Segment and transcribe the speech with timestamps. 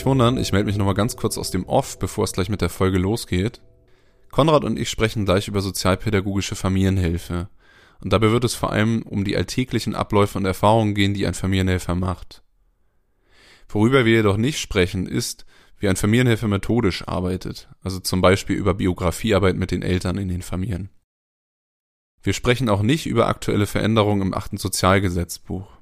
[0.00, 2.62] Nicht wundern, ich melde mich nochmal ganz kurz aus dem Off, bevor es gleich mit
[2.62, 3.60] der Folge losgeht.
[4.30, 7.50] Konrad und ich sprechen gleich über sozialpädagogische Familienhilfe.
[8.00, 11.34] Und dabei wird es vor allem um die alltäglichen Abläufe und Erfahrungen gehen, die ein
[11.34, 12.42] Familienhelfer macht.
[13.68, 15.44] Worüber wir jedoch nicht sprechen, ist,
[15.76, 20.40] wie ein Familienhelfer methodisch arbeitet, also zum Beispiel über Biografiearbeit mit den Eltern in den
[20.40, 20.88] Familien.
[22.22, 25.79] Wir sprechen auch nicht über aktuelle Veränderungen im achten Sozialgesetzbuch.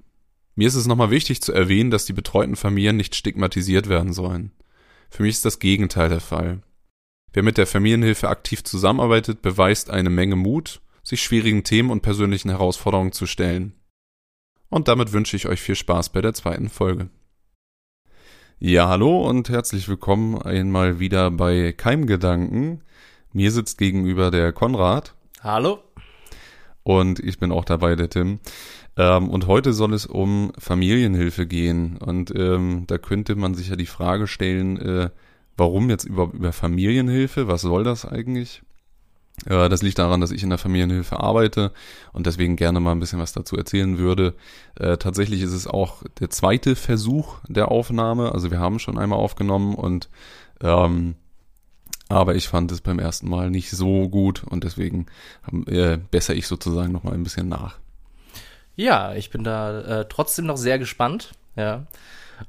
[0.58, 4.50] Mir ist es nochmal wichtig zu erwähnen, dass die betreuten Familien nicht stigmatisiert werden sollen.
[5.08, 6.62] Für mich ist das Gegenteil der Fall.
[7.32, 12.48] Wer mit der Familienhilfe aktiv zusammenarbeitet, beweist eine Menge Mut, sich schwierigen Themen und persönlichen
[12.48, 13.74] Herausforderungen zu stellen.
[14.68, 17.08] Und damit wünsche ich euch viel Spaß bei der zweiten Folge.
[18.58, 22.82] Ja, hallo und herzlich willkommen einmal wieder bei Keimgedanken.
[23.32, 25.14] Mir sitzt gegenüber der Konrad.
[25.40, 25.84] Hallo.
[26.82, 28.40] Und ich bin auch dabei, der Tim.
[28.98, 31.96] Ähm, und heute soll es um Familienhilfe gehen.
[31.98, 35.10] Und ähm, da könnte man sich ja die Frage stellen, äh,
[35.56, 37.46] warum jetzt überhaupt über Familienhilfe?
[37.46, 38.62] Was soll das eigentlich?
[39.46, 41.72] Äh, das liegt daran, dass ich in der Familienhilfe arbeite
[42.12, 44.34] und deswegen gerne mal ein bisschen was dazu erzählen würde.
[44.74, 48.32] Äh, tatsächlich ist es auch der zweite Versuch der Aufnahme.
[48.32, 50.08] Also wir haben schon einmal aufgenommen und
[50.60, 51.14] ähm,
[52.08, 55.06] aber ich fand es beim ersten Mal nicht so gut und deswegen
[55.66, 57.78] äh, besser ich sozusagen noch mal ein bisschen nach.
[58.78, 61.32] Ja, ich bin da äh, trotzdem noch sehr gespannt.
[61.56, 61.86] Ja.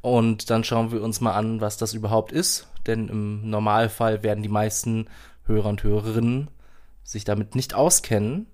[0.02, 2.68] Und dann schauen wir uns mal an, was das überhaupt ist.
[2.86, 5.08] Denn im Normalfall werden die meisten
[5.48, 6.50] Hörer und Hörerinnen
[7.04, 8.46] sich damit nicht auskennen.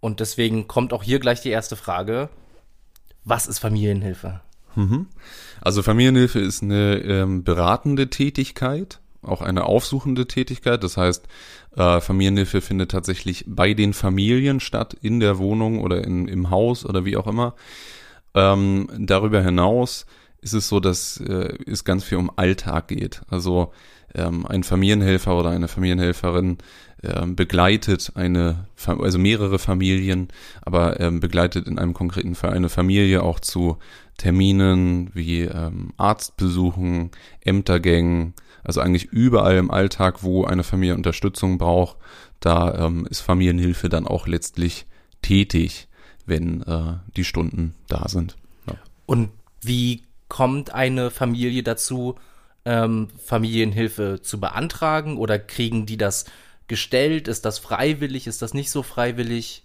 [0.00, 2.30] Und deswegen kommt auch hier gleich die erste Frage.
[3.22, 4.40] Was ist Familienhilfe?
[4.74, 5.06] Mhm.
[5.60, 10.82] Also Familienhilfe ist eine ähm, beratende Tätigkeit auch eine aufsuchende Tätigkeit.
[10.82, 11.26] Das heißt,
[11.76, 16.84] äh, Familienhilfe findet tatsächlich bei den Familien statt, in der Wohnung oder in, im Haus
[16.84, 17.54] oder wie auch immer.
[18.34, 20.06] Ähm, darüber hinaus
[20.40, 23.22] ist es so, dass äh, es ganz viel um Alltag geht.
[23.28, 23.72] Also
[24.14, 26.58] ähm, ein Familienhelfer oder eine Familienhelferin
[27.02, 30.28] ähm, begleitet eine, also mehrere Familien,
[30.62, 33.78] aber ähm, begleitet in einem konkreten Fall eine Familie auch zu
[34.16, 38.34] Terminen wie ähm, Arztbesuchen, Ämtergängen,
[38.64, 41.96] also eigentlich überall im Alltag, wo eine Familie Unterstützung braucht,
[42.40, 44.86] da ähm, ist Familienhilfe dann auch letztlich
[45.22, 45.88] tätig,
[46.26, 48.36] wenn äh, die Stunden da sind.
[48.66, 48.74] Ja.
[49.06, 49.30] Und
[49.60, 52.16] wie kommt eine Familie dazu,
[52.64, 56.24] ähm, Familienhilfe zu beantragen oder kriegen die das
[56.66, 57.28] gestellt?
[57.28, 58.26] Ist das freiwillig?
[58.26, 59.64] Ist das nicht so freiwillig?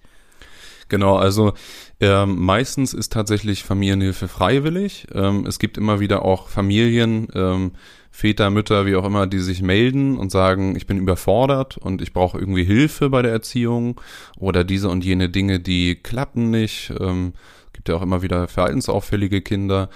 [0.89, 1.53] Genau, also
[1.99, 5.07] ähm, meistens ist tatsächlich Familienhilfe freiwillig.
[5.13, 7.73] Ähm, es gibt immer wieder auch Familien, ähm,
[8.11, 12.13] Väter, Mütter, wie auch immer, die sich melden und sagen, ich bin überfordert und ich
[12.13, 14.01] brauche irgendwie Hilfe bei der Erziehung
[14.37, 16.91] oder diese und jene Dinge, die klappen nicht.
[16.99, 17.33] Ähm,
[17.79, 19.89] gibt ja auch immer wieder verhaltensauffällige Kinder.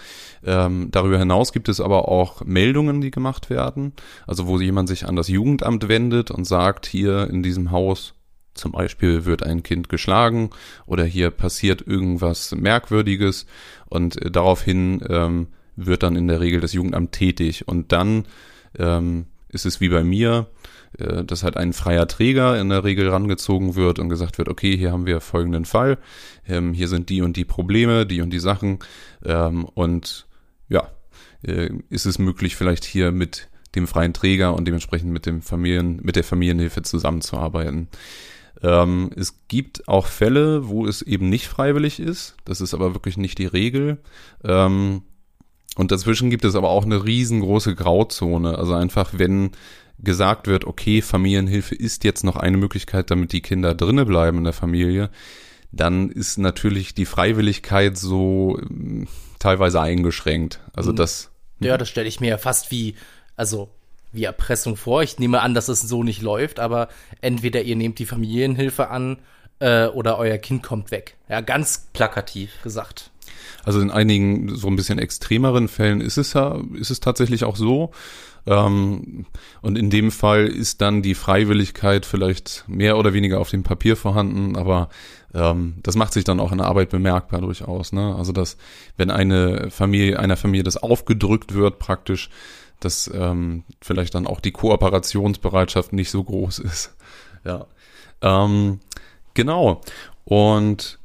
[0.45, 3.91] Ähm, darüber hinaus gibt es aber auch Meldungen, die gemacht werden.
[4.25, 8.13] Also wo jemand sich an das Jugendamt wendet und sagt, hier in diesem Haus
[8.53, 10.51] zum Beispiel wird ein Kind geschlagen
[10.85, 13.47] oder hier passiert irgendwas Merkwürdiges
[13.89, 17.67] und äh, daraufhin ähm, wird dann in der Regel das Jugendamt tätig.
[17.67, 18.25] Und dann
[18.77, 20.47] ähm, ist es wie bei mir,
[20.97, 24.77] äh, dass halt ein freier Träger in der Regel rangezogen wird und gesagt wird, okay,
[24.77, 25.97] hier haben wir folgenden Fall,
[26.47, 28.79] ähm, hier sind die und die Probleme, die und die Sachen
[29.23, 30.27] ähm, und
[30.69, 30.89] ja,
[31.43, 35.99] äh, ist es möglich, vielleicht hier mit dem freien Träger und dementsprechend mit dem Familien,
[36.03, 37.87] mit der Familienhilfe zusammenzuarbeiten.
[38.61, 42.35] Ähm, es gibt auch Fälle, wo es eben nicht freiwillig ist.
[42.45, 43.97] Das ist aber wirklich nicht die Regel.
[44.43, 45.01] Ähm,
[45.75, 48.57] und dazwischen gibt es aber auch eine riesengroße Grauzone.
[48.57, 49.51] Also einfach, wenn
[49.99, 54.43] gesagt wird, okay, Familienhilfe ist jetzt noch eine Möglichkeit, damit die Kinder drinnen bleiben in
[54.43, 55.09] der Familie,
[55.71, 59.05] dann ist natürlich die Freiwilligkeit so äh,
[59.39, 60.59] teilweise eingeschränkt.
[60.73, 60.97] Also mhm.
[60.97, 61.31] das.
[61.59, 62.95] Ja, das stelle ich mir ja fast wie,
[63.35, 63.69] also
[64.11, 65.01] wie Erpressung vor.
[65.01, 66.89] Ich nehme an, dass es so nicht läuft, aber
[67.21, 69.19] entweder ihr nehmt die Familienhilfe an
[69.59, 71.15] äh, oder euer Kind kommt weg.
[71.29, 73.11] Ja, ganz plakativ gesagt.
[73.63, 77.55] Also in einigen so ein bisschen extremeren Fällen ist es ja, ist es tatsächlich auch
[77.55, 77.91] so.
[78.45, 79.25] Ähm,
[79.61, 83.95] und in dem Fall ist dann die Freiwilligkeit vielleicht mehr oder weniger auf dem Papier
[83.95, 84.89] vorhanden, aber
[85.33, 87.93] ähm, das macht sich dann auch in der Arbeit bemerkbar durchaus.
[87.93, 88.15] Ne?
[88.15, 88.57] Also dass,
[88.97, 92.29] wenn eine Familie, einer Familie das aufgedrückt wird, praktisch,
[92.81, 96.95] dass ähm, vielleicht dann auch die Kooperationsbereitschaft nicht so groß ist.
[97.45, 97.67] Ja.
[98.21, 98.79] Ähm,
[99.33, 99.81] genau.
[100.25, 100.99] Und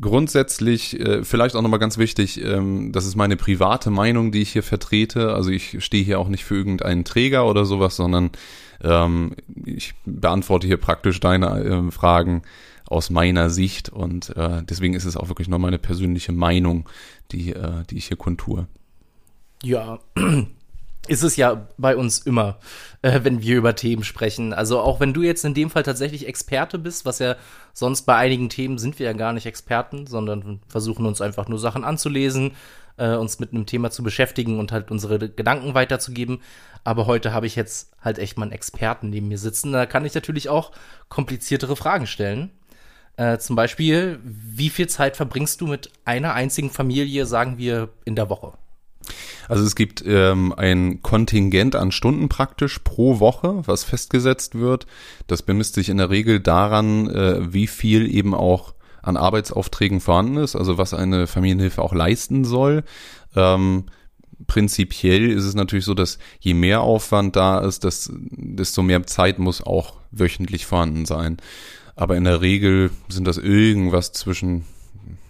[0.00, 4.52] Grundsätzlich, äh, vielleicht auch nochmal ganz wichtig, ähm, das ist meine private Meinung, die ich
[4.52, 5.34] hier vertrete.
[5.34, 8.30] Also ich stehe hier auch nicht für irgendeinen Träger oder sowas, sondern
[8.82, 12.42] ähm, ich beantworte hier praktisch deine äh, Fragen
[12.86, 16.88] aus meiner Sicht und äh, deswegen ist es auch wirklich nur meine persönliche Meinung,
[17.30, 18.66] die, äh, die ich hier kundtue.
[19.62, 19.98] Ja,
[21.10, 22.60] ist es ja bei uns immer,
[23.02, 24.52] äh, wenn wir über Themen sprechen.
[24.52, 27.34] Also auch wenn du jetzt in dem Fall tatsächlich Experte bist, was ja
[27.72, 31.58] sonst bei einigen Themen sind wir ja gar nicht Experten, sondern versuchen uns einfach nur
[31.58, 32.52] Sachen anzulesen,
[32.96, 36.42] äh, uns mit einem Thema zu beschäftigen und halt unsere Gedanken weiterzugeben.
[36.84, 39.72] Aber heute habe ich jetzt halt echt mal einen Experten neben mir sitzen.
[39.72, 40.70] Da kann ich natürlich auch
[41.08, 42.52] kompliziertere Fragen stellen.
[43.16, 48.14] Äh, zum Beispiel, wie viel Zeit verbringst du mit einer einzigen Familie, sagen wir, in
[48.14, 48.52] der Woche?
[49.48, 54.86] Also es gibt ähm, ein Kontingent an Stunden praktisch pro Woche, was festgesetzt wird.
[55.26, 60.36] Das bemisst sich in der Regel daran, äh, wie viel eben auch an Arbeitsaufträgen vorhanden
[60.36, 62.84] ist, also was eine Familienhilfe auch leisten soll.
[63.34, 63.86] Ähm,
[64.46, 69.38] prinzipiell ist es natürlich so, dass je mehr Aufwand da ist, dass, desto mehr Zeit
[69.38, 71.38] muss auch wöchentlich vorhanden sein.
[71.96, 74.64] Aber in der Regel sind das irgendwas zwischen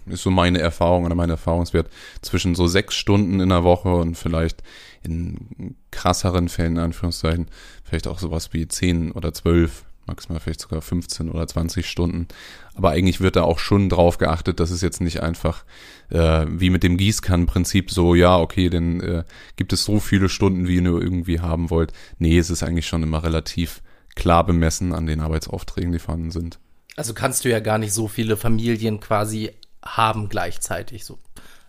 [0.05, 1.89] ist so meine Erfahrung oder mein Erfahrungswert
[2.21, 4.63] zwischen so sechs Stunden in der Woche und vielleicht
[5.03, 7.47] in krasseren Fällen, in Anführungszeichen,
[7.83, 12.27] vielleicht auch sowas wie zehn oder zwölf, maximal vielleicht sogar 15 oder 20 Stunden.
[12.75, 15.63] Aber eigentlich wird da auch schon drauf geachtet, dass es jetzt nicht einfach
[16.09, 19.23] äh, wie mit dem Gießkannenprinzip so, ja, okay, dann äh,
[19.55, 21.93] gibt es so viele Stunden, wie ihr nur irgendwie haben wollt.
[22.19, 23.81] Nee, es ist eigentlich schon immer relativ
[24.15, 26.59] klar bemessen an den Arbeitsaufträgen, die vorhanden sind.
[26.97, 29.51] Also kannst du ja gar nicht so viele Familien quasi
[29.83, 31.05] haben gleichzeitig.
[31.05, 31.19] So.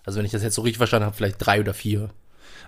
[0.04, 2.10] Also wenn ich das jetzt so richtig verstanden habe, vielleicht drei oder vier.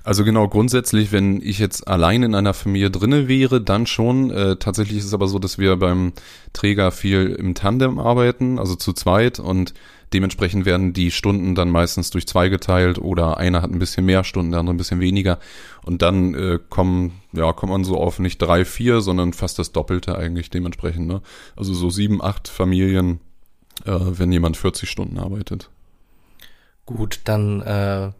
[0.04, 4.30] Also genau, grundsätzlich, wenn ich jetzt allein in einer Familie drinne wäre, dann schon.
[4.30, 6.12] Äh, tatsächlich ist es aber so, dass wir beim
[6.52, 9.72] Träger viel im Tandem arbeiten, also zu zweit und
[10.12, 14.24] dementsprechend werden die Stunden dann meistens durch zwei geteilt oder einer hat ein bisschen mehr
[14.24, 15.38] Stunden, der andere ein bisschen weniger
[15.84, 19.72] und dann äh, kommen, ja, kommt man so auf nicht drei, vier, sondern fast das
[19.72, 21.22] Doppelte eigentlich dementsprechend, ne?
[21.56, 23.20] Also so sieben, acht Familien
[23.84, 25.70] äh, wenn jemand 40 Stunden arbeitet.
[26.86, 28.10] Gut, dann äh,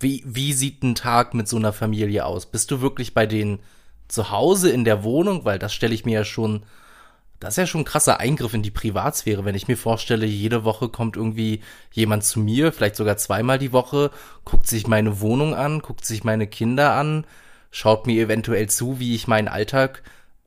[0.00, 2.46] wie, wie sieht ein Tag mit so einer Familie aus?
[2.46, 3.58] Bist du wirklich bei denen
[4.08, 5.44] zu Hause in der Wohnung?
[5.44, 6.62] Weil das stelle ich mir ja schon,
[7.40, 10.64] das ist ja schon ein krasser Eingriff in die Privatsphäre, wenn ich mir vorstelle, jede
[10.64, 11.60] Woche kommt irgendwie
[11.92, 14.10] jemand zu mir, vielleicht sogar zweimal die Woche,
[14.44, 17.26] guckt sich meine Wohnung an, guckt sich meine Kinder an,
[17.70, 20.02] schaut mir eventuell zu, wie ich meinen Alltag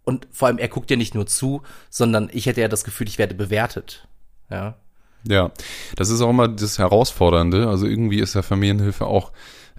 [0.06, 3.08] und vor allem er guckt ja nicht nur zu, sondern ich hätte ja das Gefühl,
[3.08, 4.08] ich werde bewertet.
[4.50, 4.76] Ja.
[5.24, 5.52] Ja,
[5.96, 7.68] das ist auch immer das Herausfordernde.
[7.68, 9.32] Also irgendwie ist ja Familienhilfe auch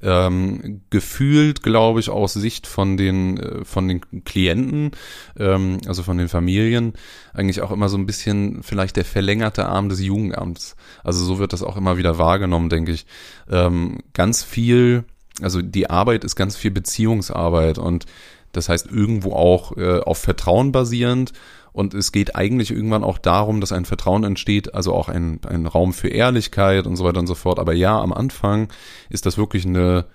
[0.02, 4.92] ähm, gefühlt, glaube ich, aus Sicht von den äh, von den Klienten,
[5.38, 6.92] ähm, also von den Familien,
[7.32, 10.76] eigentlich auch immer so ein bisschen vielleicht der verlängerte Arm des Jugendamts.
[11.02, 13.06] Also so wird das auch immer wieder wahrgenommen, denke ich.
[13.50, 15.04] Ähm, ganz viel,
[15.42, 18.06] also die Arbeit ist ganz viel Beziehungsarbeit und
[18.52, 21.32] das heißt irgendwo auch äh, auf Vertrauen basierend
[21.72, 25.66] und es geht eigentlich irgendwann auch darum, dass ein Vertrauen entsteht, also auch ein, ein
[25.66, 27.58] Raum für Ehrlichkeit und so weiter und so fort.
[27.58, 28.68] Aber ja, am Anfang
[29.10, 30.06] ist das wirklich eine,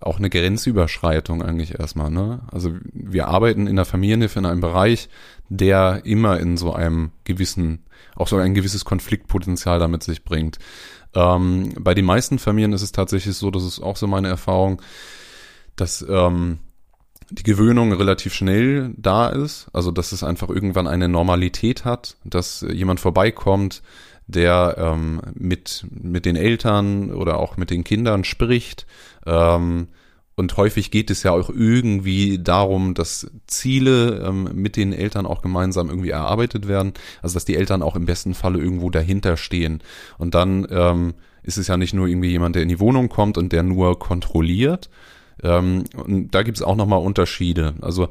[0.00, 2.10] auch eine Grenzüberschreitung eigentlich erstmal.
[2.10, 2.40] Ne?
[2.50, 5.08] Also wir arbeiten in der Familienhilfe in einem Bereich,
[5.48, 7.84] der immer in so einem gewissen,
[8.16, 10.58] auch so ein gewisses Konfliktpotenzial damit sich bringt.
[11.14, 14.80] Ähm, bei den meisten Familien ist es tatsächlich so, das ist auch so meine Erfahrung,
[15.76, 16.58] dass ähm,
[17.32, 22.64] die Gewöhnung relativ schnell da ist, also dass es einfach irgendwann eine Normalität hat, dass
[22.70, 23.82] jemand vorbeikommt,
[24.26, 28.86] der ähm, mit, mit den Eltern oder auch mit den Kindern spricht.
[29.26, 29.88] Ähm,
[30.34, 35.42] und häufig geht es ja auch irgendwie darum, dass Ziele ähm, mit den Eltern auch
[35.42, 36.94] gemeinsam irgendwie erarbeitet werden.
[37.20, 39.82] Also dass die Eltern auch im besten Falle irgendwo dahinter stehen.
[40.18, 43.36] Und dann ähm, ist es ja nicht nur irgendwie jemand, der in die Wohnung kommt
[43.36, 44.88] und der nur kontrolliert,
[45.42, 47.74] ähm, und da gibt es auch nochmal Unterschiede.
[47.80, 48.08] Also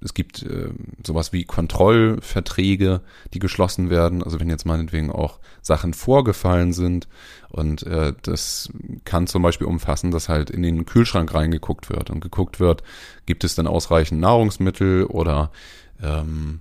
[0.00, 0.68] es gibt äh,
[1.04, 3.00] sowas wie Kontrollverträge,
[3.32, 4.22] die geschlossen werden.
[4.22, 7.08] Also wenn jetzt meinetwegen auch Sachen vorgefallen sind
[7.48, 8.70] und äh, das
[9.04, 12.82] kann zum Beispiel umfassen, dass halt in den Kühlschrank reingeguckt wird und geguckt wird,
[13.24, 15.50] gibt es denn ausreichend Nahrungsmittel oder
[16.02, 16.60] ähm,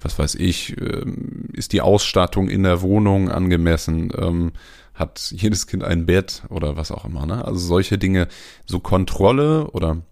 [0.00, 4.12] was weiß ich, ähm, ist die Ausstattung in der Wohnung angemessen?
[4.16, 4.52] Ähm,
[4.94, 7.26] hat jedes Kind ein Bett oder was auch immer.
[7.26, 7.44] Ne?
[7.44, 8.28] Also solche Dinge,
[8.66, 10.02] so Kontrolle oder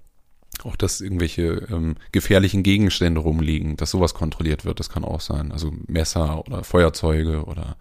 [0.65, 5.53] auch, dass irgendwelche ähm, gefährlichen Gegenstände rumliegen, dass sowas kontrolliert wird, das kann auch sein.
[5.53, 7.77] Also Messer oder Feuerzeuge oder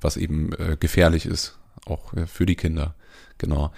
[0.00, 2.94] was eben äh, gefährlich ist, auch äh, für die Kinder.
[3.38, 3.72] Genau.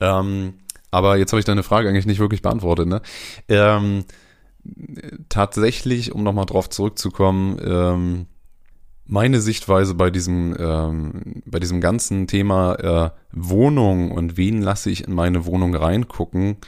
[0.00, 0.54] Ähm,
[0.90, 2.88] aber jetzt habe ich deine Frage eigentlich nicht wirklich beantwortet.
[2.88, 3.02] Ne?
[3.48, 4.04] Ähm,
[5.28, 8.26] tatsächlich, um nochmal drauf zurückzukommen, ähm,
[9.08, 15.08] meine Sichtweise bei diesem, ähm, bei diesem ganzen Thema äh, Wohnung und wen lasse ich
[15.08, 16.58] in meine Wohnung reingucken,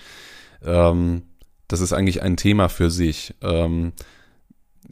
[0.64, 1.23] ähm,
[1.68, 3.35] das ist eigentlich ein Thema für sich.
[3.42, 3.92] Ähm,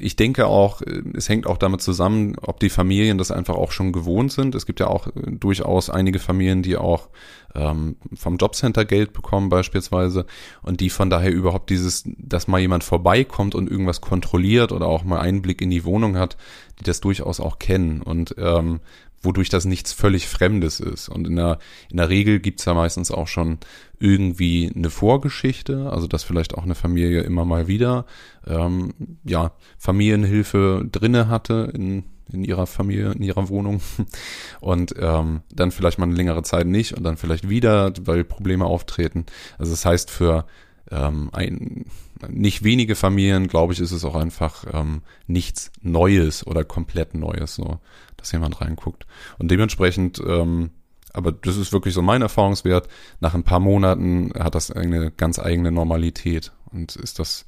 [0.01, 0.83] ich denke auch,
[1.15, 4.55] es hängt auch damit zusammen, ob die Familien das einfach auch schon gewohnt sind.
[4.55, 7.09] Es gibt ja auch durchaus einige Familien, die auch
[7.55, 10.27] ähm, vom Jobcenter Geld bekommen beispielsweise
[10.63, 15.05] und die von daher überhaupt dieses, dass mal jemand vorbeikommt und irgendwas kontrolliert oder auch
[15.05, 16.37] mal Einblick in die Wohnung hat,
[16.79, 18.81] die das durchaus auch kennen und ähm,
[19.23, 21.09] wodurch das nichts völlig Fremdes ist.
[21.09, 21.59] Und in der,
[21.91, 23.59] in der Regel gibt's ja meistens auch schon
[23.99, 28.07] irgendwie eine Vorgeschichte, also dass vielleicht auch eine Familie immer mal wieder
[28.47, 28.95] ähm,
[29.25, 33.81] ja Familienhilfe drinne hatte in in ihrer Familie, in ihrer Wohnung
[34.61, 38.67] und ähm, dann vielleicht mal eine längere Zeit nicht und dann vielleicht wieder, weil Probleme
[38.67, 39.27] auftreten.
[39.59, 40.47] Also das heißt für
[40.91, 41.87] ähm, ein,
[42.29, 47.55] nicht wenige Familien, glaube ich, ist es auch einfach ähm, nichts Neues oder komplett Neues,
[47.55, 47.81] so
[48.19, 49.07] dass jemand reinguckt.
[49.39, 50.71] Und dementsprechend, ähm,
[51.15, 52.89] aber das ist wirklich so mein Erfahrungswert,
[53.21, 57.47] nach ein paar Monaten hat das eine ganz eigene Normalität und ist das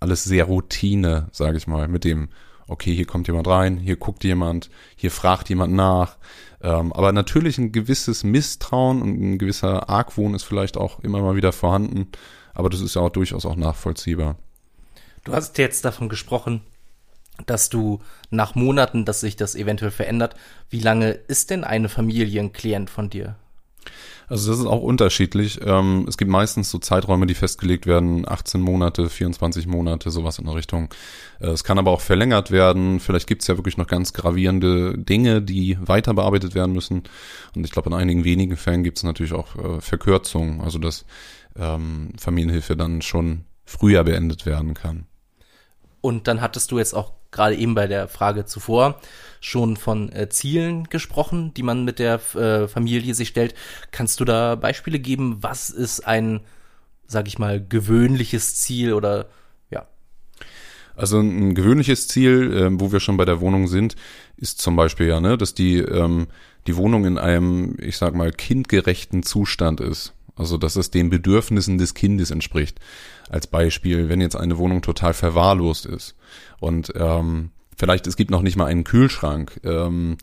[0.00, 2.28] alles sehr Routine, sage ich mal, mit dem
[2.68, 6.18] okay, hier kommt jemand rein, hier guckt jemand, hier fragt jemand nach.
[6.60, 11.34] Ähm, aber natürlich ein gewisses Misstrauen und ein gewisser Argwohn ist vielleicht auch immer mal
[11.34, 12.08] wieder vorhanden.
[12.52, 14.36] Aber das ist ja auch durchaus auch nachvollziehbar.
[15.24, 16.60] Du hast jetzt davon gesprochen,
[17.46, 20.34] dass du nach Monaten, dass sich das eventuell verändert.
[20.70, 23.36] Wie lange ist denn eine Familienklient von dir?
[24.28, 25.60] Also das ist auch unterschiedlich.
[25.64, 30.44] Ähm, es gibt meistens so Zeiträume, die festgelegt werden, 18 Monate, 24 Monate, sowas in
[30.44, 30.92] der Richtung.
[31.40, 33.00] Äh, es kann aber auch verlängert werden.
[33.00, 37.04] Vielleicht gibt es ja wirklich noch ganz gravierende Dinge, die weiter bearbeitet werden müssen.
[37.54, 41.06] Und ich glaube, in einigen wenigen Fällen gibt es natürlich auch äh, Verkürzungen, also dass
[41.56, 45.06] ähm, Familienhilfe dann schon früher beendet werden kann.
[46.00, 49.00] Und dann hattest du jetzt auch gerade eben bei der Frage zuvor
[49.40, 53.54] schon von äh, Zielen gesprochen, die man mit der äh, Familie sich stellt.
[53.90, 55.38] Kannst du da Beispiele geben?
[55.40, 56.40] Was ist ein,
[57.06, 59.26] sag ich mal, gewöhnliches Ziel oder
[59.70, 59.86] ja?
[60.96, 63.94] Also ein gewöhnliches Ziel, äh, wo wir schon bei der Wohnung sind,
[64.36, 66.28] ist zum Beispiel ja, ne, dass die ähm,
[66.66, 70.14] die Wohnung in einem, ich sag mal, kindgerechten Zustand ist.
[70.36, 72.78] Also dass es den Bedürfnissen des Kindes entspricht.
[73.28, 76.14] Als Beispiel, wenn jetzt eine Wohnung total verwahrlost ist
[76.60, 80.16] und ähm, vielleicht es gibt noch nicht mal einen Kühlschrank ähm,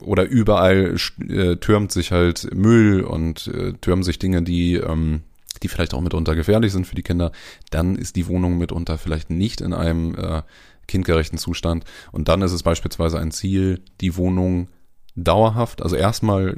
[0.00, 0.96] oder überall
[1.28, 5.22] äh, türmt sich halt Müll und äh, türmen sich Dinge, die ähm,
[5.62, 7.32] die vielleicht auch mitunter gefährlich sind für die Kinder,
[7.70, 10.42] dann ist die Wohnung mitunter vielleicht nicht in einem äh,
[10.86, 11.84] kindgerechten Zustand.
[12.10, 14.68] Und dann ist es beispielsweise ein Ziel, die Wohnung
[15.14, 16.56] dauerhaft, also erstmal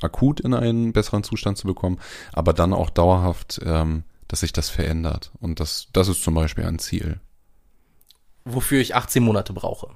[0.00, 1.98] akut in einen besseren Zustand zu bekommen,
[2.32, 5.30] aber dann auch dauerhaft, ähm, dass sich das verändert.
[5.40, 7.20] Und das, das ist zum Beispiel ein Ziel
[8.46, 9.88] wofür ich 18 Monate brauche.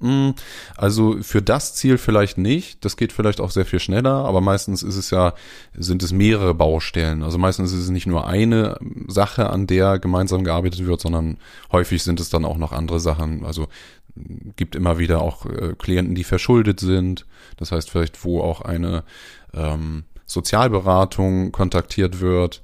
[0.00, 0.30] Mm,
[0.76, 2.84] also für das Ziel vielleicht nicht.
[2.84, 5.34] Das geht vielleicht auch sehr viel schneller, aber meistens ist es ja,
[5.74, 7.22] sind es mehrere Baustellen.
[7.22, 11.38] Also meistens ist es nicht nur eine Sache, an der gemeinsam gearbeitet wird, sondern
[11.70, 13.44] häufig sind es dann auch noch andere Sachen.
[13.44, 13.68] Also
[14.56, 17.26] gibt immer wieder auch äh, Klienten, die verschuldet sind.
[17.56, 19.04] Das heißt vielleicht, wo auch eine
[19.54, 22.62] ähm, Sozialberatung kontaktiert wird.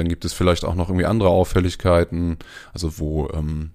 [0.00, 2.38] Dann gibt es vielleicht auch noch irgendwie andere Auffälligkeiten,
[2.72, 3.72] also wo ähm,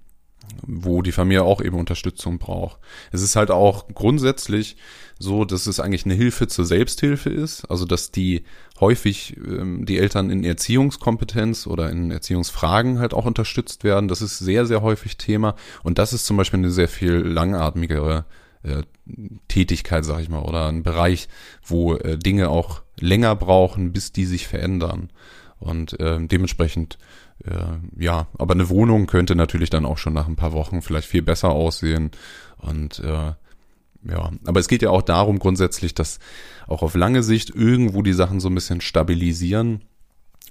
[0.65, 2.79] wo die Familie auch eben Unterstützung braucht.
[3.11, 4.77] Es ist halt auch grundsätzlich
[5.19, 8.43] so, dass es eigentlich eine Hilfe zur Selbsthilfe ist, also dass die
[8.79, 14.07] häufig ähm, die Eltern in Erziehungskompetenz oder in Erziehungsfragen halt auch unterstützt werden.
[14.07, 18.25] Das ist sehr, sehr häufig Thema und das ist zum Beispiel eine sehr viel langatmigere
[18.63, 18.81] äh,
[19.47, 21.27] Tätigkeit, sag ich mal, oder ein Bereich,
[21.63, 25.09] wo äh, Dinge auch länger brauchen, bis die sich verändern.
[25.59, 26.97] Und äh, dementsprechend
[27.43, 31.07] äh, ja, aber eine Wohnung könnte natürlich dann auch schon nach ein paar Wochen vielleicht
[31.07, 32.11] viel besser aussehen.
[32.57, 33.33] Und äh,
[34.07, 36.19] ja, aber es geht ja auch darum grundsätzlich, dass
[36.67, 39.81] auch auf lange Sicht irgendwo die Sachen so ein bisschen stabilisieren.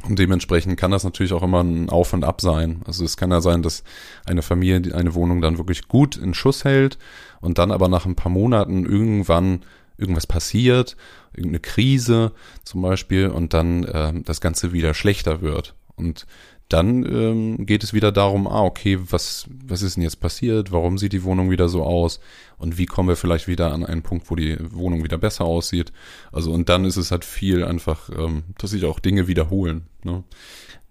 [0.02, 2.82] Und dementsprechend kann das natürlich auch immer ein Auf und Ab sein.
[2.84, 3.84] Also es kann ja sein, dass
[4.26, 6.98] eine Familie eine Wohnung dann wirklich gut in Schuss hält
[7.40, 9.60] und dann aber nach ein paar Monaten irgendwann
[9.96, 10.96] irgendwas passiert,
[11.32, 12.32] irgendeine Krise
[12.64, 15.74] zum Beispiel und dann äh, das Ganze wieder schlechter wird.
[15.96, 16.26] Und
[16.68, 20.72] dann ähm, geht es wieder darum, ah, okay, was, was ist denn jetzt passiert?
[20.72, 22.20] Warum sieht die Wohnung wieder so aus?
[22.56, 25.92] Und wie kommen wir vielleicht wieder an einen Punkt, wo die Wohnung wieder besser aussieht?
[26.32, 29.86] Also, und dann ist es halt viel einfach, ähm, dass sich auch Dinge wiederholen.
[30.02, 30.24] Ne?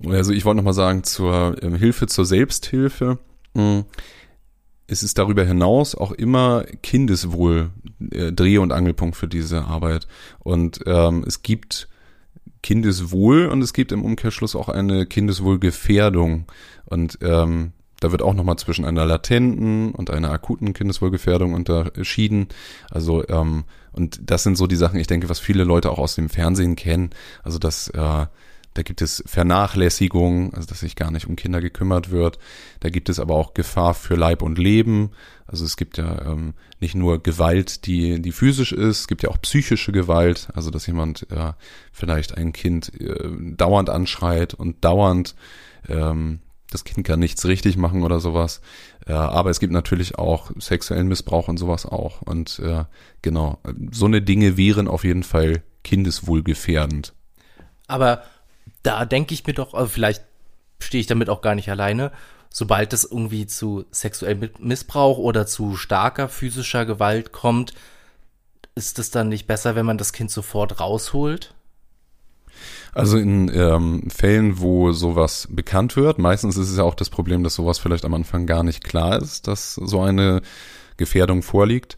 [0.06, 3.18] Also, ich wollte nochmal sagen, zur ähm, Hilfe zur Selbsthilfe.
[3.56, 3.86] Mh, hm,
[4.94, 7.72] es ist darüber hinaus auch immer Kindeswohl
[8.12, 10.08] äh, Dreh- und Angelpunkt für diese Arbeit.
[10.40, 11.90] Und ähm, es gibt
[12.62, 16.46] Kindeswohl und es gibt im Umkehrschluss auch eine Kindeswohlgefährdung.
[16.86, 22.48] Und ähm, da wird auch nochmal zwischen einer latenten und einer akuten Kindeswohlgefährdung unterschieden.
[22.92, 26.16] Also, ähm, und das sind so die Sachen, ich denke, was viele Leute auch aus
[26.16, 27.10] dem Fernsehen kennen.
[27.44, 28.26] Also, dass äh,
[28.74, 32.40] da gibt es Vernachlässigung, also dass sich gar nicht um Kinder gekümmert wird.
[32.80, 35.12] Da gibt es aber auch Gefahr für Leib und Leben.
[35.46, 39.30] Also es gibt ja ähm, nicht nur Gewalt, die, die physisch ist, es gibt ja
[39.30, 41.54] auch psychische Gewalt, also dass jemand äh,
[41.92, 45.36] vielleicht ein Kind äh, dauernd anschreit und dauernd
[45.88, 46.40] ähm,
[46.72, 48.62] das Kind kann nichts richtig machen oder sowas.
[49.06, 52.24] Äh, aber es gibt natürlich auch sexuellen Missbrauch und sowas auch.
[52.24, 52.86] Und äh,
[53.22, 53.60] genau,
[53.92, 57.14] so eine Dinge wären auf jeden Fall kindeswohlgefährdend.
[57.88, 58.24] Aber
[58.84, 60.24] da denke ich mir doch, also vielleicht
[60.80, 62.12] stehe ich damit auch gar nicht alleine,
[62.50, 67.74] sobald es irgendwie zu sexuellem Missbrauch oder zu starker physischer Gewalt kommt,
[68.76, 71.54] ist es dann nicht besser, wenn man das Kind sofort rausholt?
[72.94, 77.44] Also in ähm, Fällen, wo sowas bekannt wird, meistens ist es ja auch das Problem,
[77.44, 80.42] dass sowas vielleicht am Anfang gar nicht klar ist, dass so eine
[80.98, 81.98] Gefährdung vorliegt.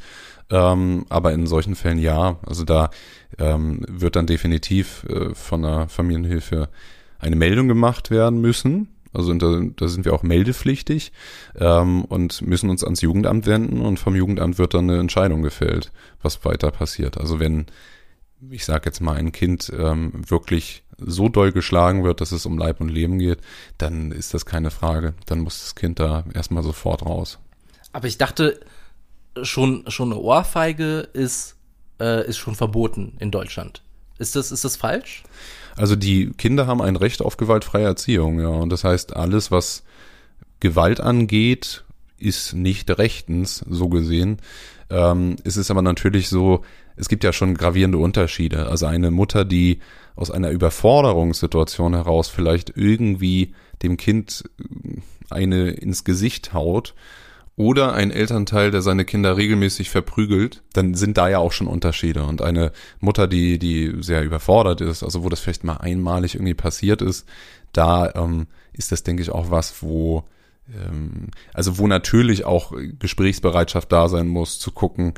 [0.49, 2.37] Ähm, aber in solchen Fällen ja.
[2.45, 2.91] Also da
[3.39, 6.69] ähm, wird dann definitiv äh, von der Familienhilfe
[7.19, 8.89] eine Meldung gemacht werden müssen.
[9.13, 11.13] Also da, da sind wir auch meldepflichtig
[11.57, 15.91] ähm, und müssen uns ans Jugendamt wenden und vom Jugendamt wird dann eine Entscheidung gefällt,
[16.21, 17.17] was weiter passiert.
[17.17, 17.67] Also wenn,
[18.49, 22.57] ich sage jetzt mal, ein Kind ähm, wirklich so doll geschlagen wird, dass es um
[22.57, 23.39] Leib und Leben geht,
[23.77, 25.13] dann ist das keine Frage.
[25.25, 27.39] Dann muss das Kind da erstmal sofort raus.
[27.93, 28.59] Aber ich dachte,
[29.43, 31.54] schon, schon eine Ohrfeige ist,
[31.99, 33.81] äh, ist schon verboten in Deutschland.
[34.17, 35.23] Ist das, ist das falsch?
[35.75, 38.47] Also die Kinder haben ein Recht auf gewaltfreie Erziehung, ja.
[38.47, 39.83] Und das heißt, alles, was
[40.59, 41.83] Gewalt angeht,
[42.17, 44.37] ist nicht rechtens, so gesehen.
[44.89, 46.63] Ähm, es ist aber natürlich so,
[46.95, 48.67] es gibt ja schon gravierende Unterschiede.
[48.67, 49.79] Also eine Mutter, die
[50.15, 54.45] aus einer Überforderungssituation heraus vielleicht irgendwie dem Kind
[55.29, 56.95] eine ins Gesicht haut,
[57.57, 62.23] oder ein Elternteil, der seine Kinder regelmäßig verprügelt, dann sind da ja auch schon Unterschiede.
[62.23, 66.53] Und eine Mutter, die, die sehr überfordert ist, also wo das vielleicht mal einmalig irgendwie
[66.53, 67.25] passiert ist,
[67.71, 70.25] da ähm, ist das, denke ich, auch was, wo
[70.73, 75.13] ähm, also wo natürlich auch Gesprächsbereitschaft da sein muss, zu gucken,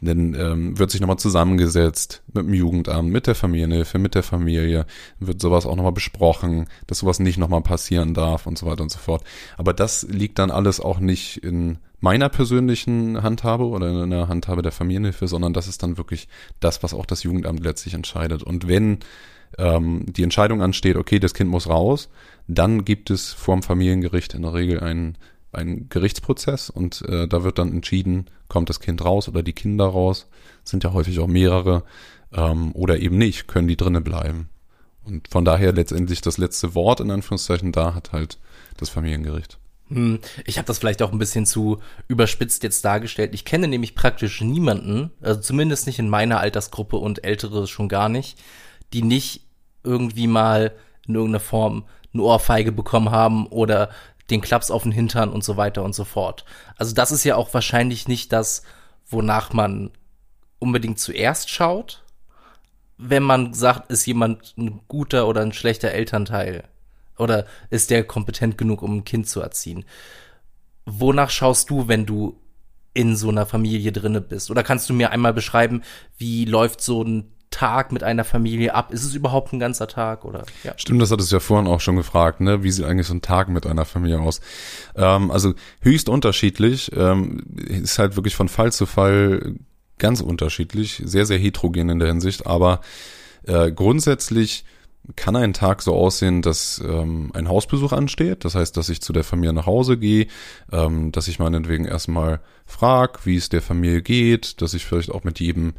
[0.00, 4.86] dann ähm, wird sich nochmal zusammengesetzt mit dem Jugendamt, mit der Familienhilfe, mit der Familie,
[5.18, 8.90] wird sowas auch nochmal besprochen, dass sowas nicht nochmal passieren darf und so weiter und
[8.90, 9.24] so fort.
[9.58, 14.62] Aber das liegt dann alles auch nicht in meiner persönlichen Handhabe oder in der Handhabe
[14.62, 16.28] der Familienhilfe, sondern das ist dann wirklich
[16.60, 18.42] das, was auch das Jugendamt letztlich entscheidet.
[18.42, 19.00] Und wenn
[19.58, 22.08] ähm, die Entscheidung ansteht, okay, das Kind muss raus,
[22.48, 25.18] dann gibt es vorm Familiengericht in der Regel einen
[25.52, 29.86] ein Gerichtsprozess und äh, da wird dann entschieden, kommt das Kind raus oder die Kinder
[29.86, 30.28] raus,
[30.64, 31.84] sind ja häufig auch mehrere,
[32.32, 34.48] ähm, oder eben nicht, können die drinnen bleiben.
[35.04, 38.38] Und von daher letztendlich das letzte Wort in Anführungszeichen da hat halt
[38.76, 39.58] das Familiengericht.
[39.88, 43.34] Hm, ich habe das vielleicht auch ein bisschen zu überspitzt jetzt dargestellt.
[43.34, 48.08] Ich kenne nämlich praktisch niemanden, also zumindest nicht in meiner Altersgruppe und ältere schon gar
[48.08, 48.38] nicht,
[48.92, 49.46] die nicht
[49.82, 50.72] irgendwie mal
[51.08, 53.90] in irgendeiner Form eine Ohrfeige bekommen haben oder
[54.30, 56.44] den Klaps auf den Hintern und so weiter und so fort.
[56.76, 58.62] Also das ist ja auch wahrscheinlich nicht das,
[59.08, 59.90] wonach man
[60.58, 62.04] unbedingt zuerst schaut,
[62.96, 66.64] wenn man sagt, ist jemand ein guter oder ein schlechter Elternteil
[67.16, 69.84] oder ist der kompetent genug, um ein Kind zu erziehen.
[70.86, 72.38] Wonach schaust du, wenn du
[72.92, 74.50] in so einer Familie drinne bist?
[74.50, 75.82] Oder kannst du mir einmal beschreiben,
[76.18, 78.92] wie läuft so ein Tag mit einer Familie ab?
[78.92, 80.44] Ist es überhaupt ein ganzer Tag oder?
[80.62, 80.72] Ja.
[80.76, 82.62] Stimmt, das hattest du ja vorhin auch schon gefragt, ne?
[82.62, 84.40] Wie sieht eigentlich so ein Tag mit einer Familie aus?
[84.94, 89.54] Ähm, also höchst unterschiedlich, ähm, ist halt wirklich von Fall zu Fall
[89.98, 92.80] ganz unterschiedlich, sehr, sehr heterogen in der Hinsicht, aber
[93.46, 94.64] äh, grundsätzlich
[95.16, 98.44] kann ein Tag so aussehen, dass ähm, ein Hausbesuch ansteht.
[98.44, 100.26] Das heißt, dass ich zu der Familie nach Hause gehe,
[100.72, 105.24] ähm, dass ich meinetwegen erstmal frag, wie es der Familie geht, dass ich vielleicht auch
[105.24, 105.74] mit jedem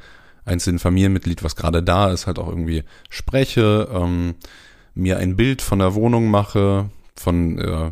[0.52, 4.36] einzelnen Familienmitglied, was gerade da ist, halt auch irgendwie spreche, ähm,
[4.94, 7.92] mir ein Bild von der Wohnung mache, von, äh,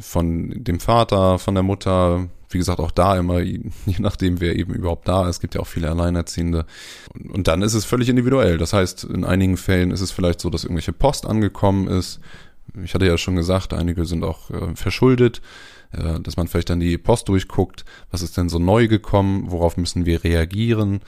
[0.00, 3.62] von dem Vater, von der Mutter, wie gesagt, auch da immer, je
[3.98, 6.66] nachdem, wer eben überhaupt da ist, gibt ja auch viele Alleinerziehende.
[7.32, 8.58] Und, dann ist es völlig individuell.
[8.58, 12.20] Das heißt, in einigen Fällen ist es vielleicht so, dass irgendwelche Post angekommen ist.
[12.82, 15.40] Ich hatte ja schon gesagt, einige sind auch äh, verschuldet,
[15.92, 17.84] äh, dass man vielleicht dann die Post durchguckt.
[18.10, 19.50] Was ist denn so neu gekommen?
[19.50, 21.00] Worauf müssen wir reagieren?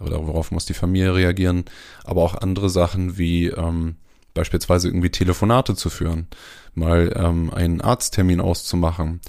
[0.00, 1.64] Oder worauf muss die Familie reagieren,
[2.04, 3.96] aber auch andere Sachen wie ähm,
[4.34, 6.26] beispielsweise irgendwie Telefonate zu führen,
[6.74, 9.20] mal ähm, einen Arzttermin auszumachen.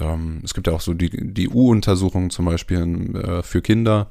[0.00, 4.10] Ähm, es gibt ja auch so die, die U-Untersuchungen zum Beispiel äh, für Kinder,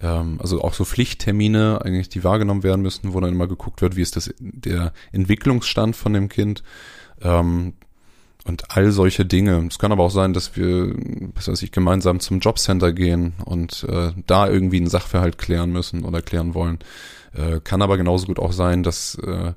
[0.00, 3.96] ähm, also auch so Pflichttermine eigentlich, die wahrgenommen werden müssen, wo dann immer geguckt wird,
[3.96, 6.62] wie ist das der Entwicklungsstand von dem Kind.
[7.22, 7.74] Ähm,
[8.44, 9.66] und all solche Dinge.
[9.68, 10.94] Es kann aber auch sein, dass wir,
[11.34, 16.04] was weiß ich, gemeinsam zum Jobcenter gehen und äh, da irgendwie einen Sachverhalt klären müssen
[16.04, 16.78] oder klären wollen.
[17.34, 19.52] Äh, kann aber genauso gut auch sein, dass äh,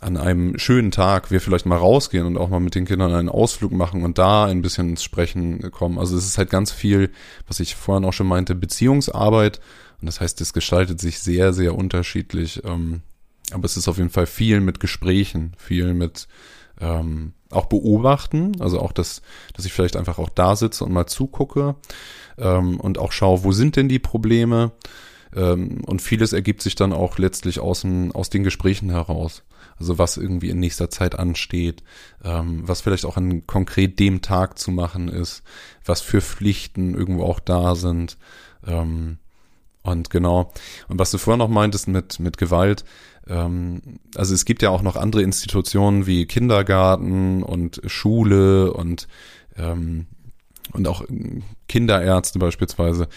[0.00, 3.28] an einem schönen Tag wir vielleicht mal rausgehen und auch mal mit den Kindern einen
[3.28, 5.98] Ausflug machen und da ein bisschen ins Sprechen kommen.
[5.98, 7.10] Also es ist halt ganz viel,
[7.46, 9.60] was ich vorhin auch schon meinte, Beziehungsarbeit.
[10.00, 12.62] Und das heißt, es gestaltet sich sehr, sehr unterschiedlich.
[12.64, 13.02] Ähm,
[13.52, 16.28] aber es ist auf jeden Fall viel mit Gesprächen, viel mit
[16.80, 18.60] ähm, auch beobachten.
[18.60, 19.22] Also auch das,
[19.54, 21.76] dass ich vielleicht einfach auch da sitze und mal zugucke
[22.38, 24.72] ähm, und auch schaue, wo sind denn die Probleme.
[25.34, 29.42] Ähm, und vieles ergibt sich dann auch letztlich aus, aus den Gesprächen heraus.
[29.78, 31.82] Also was irgendwie in nächster Zeit ansteht,
[32.24, 35.42] ähm, was vielleicht auch an konkret dem Tag zu machen ist,
[35.84, 38.16] was für Pflichten irgendwo auch da sind.
[38.66, 39.18] Ähm,
[39.82, 40.52] und genau.
[40.88, 42.84] Und was du vorher noch meintest mit, mit Gewalt,
[43.28, 49.08] also es gibt ja auch noch andere Institutionen wie Kindergarten und Schule und,
[49.56, 50.06] ähm,
[50.72, 51.04] und auch
[51.68, 53.08] Kinderärzte beispielsweise.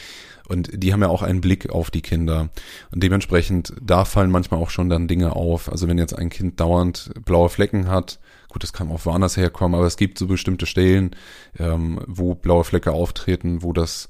[0.47, 2.49] Und die haben ja auch einen Blick auf die Kinder.
[2.91, 5.71] Und dementsprechend, da fallen manchmal auch schon dann Dinge auf.
[5.71, 8.19] Also wenn jetzt ein Kind dauernd blaue Flecken hat,
[8.49, 11.15] gut, das kann auch woanders herkommen, aber es gibt so bestimmte Stellen,
[11.59, 14.09] ähm, wo blaue Flecke auftreten, wo das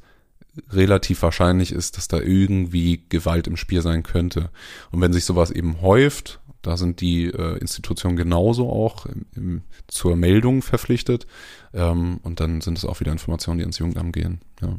[0.70, 4.50] relativ wahrscheinlich ist, dass da irgendwie Gewalt im Spiel sein könnte.
[4.92, 9.62] Und wenn sich sowas eben häuft, da sind die äh, Institutionen genauso auch im, im,
[9.88, 11.26] zur Meldung verpflichtet.
[11.74, 14.42] Ähm, und dann sind es auch wieder Informationen, die ins Jugendamt gehen.
[14.62, 14.76] Ja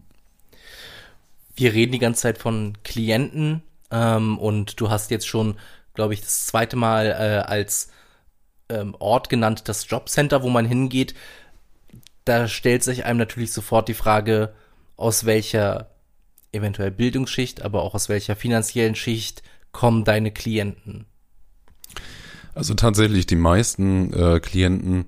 [1.60, 5.56] wir reden die ganze Zeit von Klienten ähm, und du hast jetzt schon,
[5.94, 7.90] glaube ich, das zweite Mal äh, als
[8.70, 11.14] ähm, Ort genannt, das Jobcenter, wo man hingeht.
[12.24, 14.54] Da stellt sich einem natürlich sofort die Frage,
[15.00, 15.90] aus welcher
[16.52, 21.06] eventuell Bildungsschicht, aber auch aus welcher finanziellen Schicht kommen deine Klienten?
[22.54, 25.06] Also tatsächlich die meisten äh, Klienten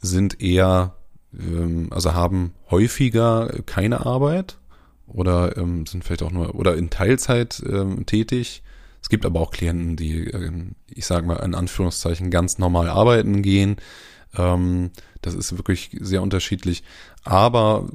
[0.00, 0.96] sind eher,
[1.38, 4.58] ähm, also haben häufiger keine Arbeit
[5.06, 8.62] oder ähm, sind vielleicht auch nur oder in Teilzeit ähm, tätig.
[9.02, 13.42] Es gibt aber auch Klienten, die, ähm, ich sage mal in Anführungszeichen, ganz normal arbeiten
[13.42, 13.76] gehen.
[14.36, 14.90] Ähm,
[15.20, 16.82] das ist wirklich sehr unterschiedlich.
[17.24, 17.88] Aber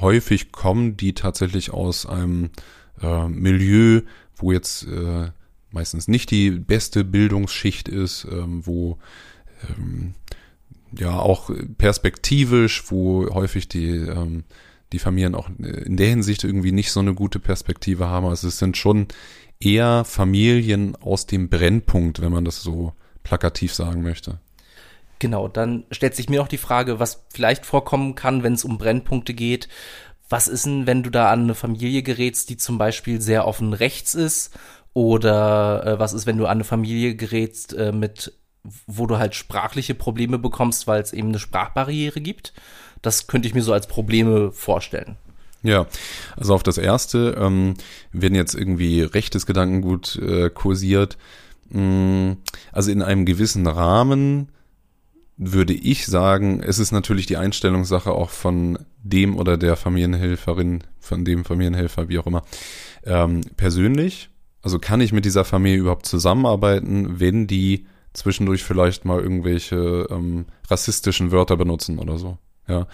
[0.00, 2.50] häufig kommen die tatsächlich aus einem
[3.00, 4.02] äh, Milieu,
[4.36, 5.30] wo jetzt äh,
[5.70, 8.98] meistens nicht die beste Bildungsschicht ist, ähm, wo
[9.68, 10.14] ähm,
[10.96, 14.44] ja auch perspektivisch, wo häufig die ähm,
[14.92, 18.26] die Familien auch in der Hinsicht irgendwie nicht so eine gute Perspektive haben.
[18.26, 19.06] Also es sind schon
[19.58, 24.38] eher Familien aus dem Brennpunkt, wenn man das so plakativ sagen möchte.
[25.22, 28.76] Genau, dann stellt sich mir noch die Frage, was vielleicht vorkommen kann, wenn es um
[28.76, 29.68] Brennpunkte geht.
[30.28, 33.72] Was ist denn, wenn du da an eine Familie gerätst, die zum Beispiel sehr offen
[33.72, 34.52] rechts ist?
[34.94, 38.32] Oder äh, was ist, wenn du an eine Familie gerätst äh, mit,
[38.88, 42.52] wo du halt sprachliche Probleme bekommst, weil es eben eine Sprachbarriere gibt?
[43.00, 45.18] Das könnte ich mir so als Probleme vorstellen.
[45.62, 45.86] Ja,
[46.36, 47.74] also auf das erste, ähm,
[48.10, 51.16] wenn jetzt irgendwie rechtes Gedankengut äh, kursiert,
[51.68, 52.36] mh, mm,
[52.72, 54.48] also in einem gewissen Rahmen
[55.36, 61.24] würde ich sagen, es ist natürlich die Einstellungssache auch von dem oder der Familienhelferin, von
[61.24, 62.44] dem Familienhelfer, wie auch immer,
[63.04, 64.30] ähm, persönlich.
[64.62, 70.46] Also kann ich mit dieser Familie überhaupt zusammenarbeiten, wenn die zwischendurch vielleicht mal irgendwelche ähm,
[70.68, 72.38] rassistischen Wörter benutzen oder so.
[72.68, 72.86] Ja.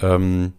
[0.00, 0.54] Ähm,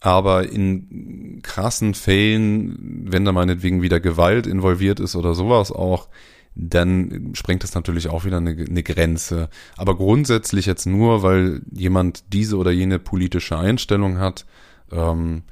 [0.00, 6.08] aber in krassen Fällen, wenn da meinetwegen wieder Gewalt involviert ist oder sowas auch,
[6.56, 9.50] dann sprengt das natürlich auch wieder eine, eine, Grenze.
[9.76, 14.46] Aber grundsätzlich jetzt nur, weil jemand diese oder jene politische Einstellung hat,
[14.90, 15.42] ähm,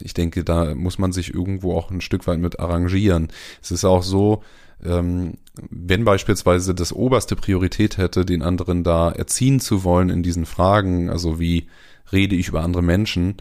[0.00, 3.28] ich denke, da muss man sich irgendwo auch ein Stück weit mit arrangieren.
[3.62, 4.42] Es ist auch so,
[4.84, 5.34] ähm,
[5.70, 11.10] wenn beispielsweise das oberste Priorität hätte, den anderen da erziehen zu wollen in diesen Fragen,
[11.10, 11.68] also wie
[12.12, 13.36] rede ich über andere Menschen,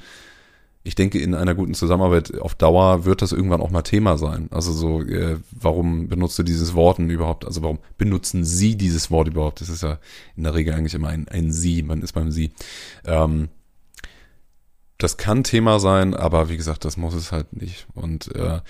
[0.88, 4.48] ich denke, in einer guten Zusammenarbeit auf Dauer wird das irgendwann auch mal Thema sein.
[4.52, 7.44] Also so, äh, warum benutzt du dieses Wort überhaupt?
[7.44, 9.60] Also warum benutzen Sie dieses Wort überhaupt?
[9.60, 10.00] Das ist ja
[10.38, 12.52] in der Regel eigentlich immer ein, ein Sie, man ist beim Sie.
[13.06, 13.50] Ähm,
[14.98, 17.86] das kann Thema sein, aber wie gesagt, das muss es halt nicht.
[17.94, 18.62] Und äh,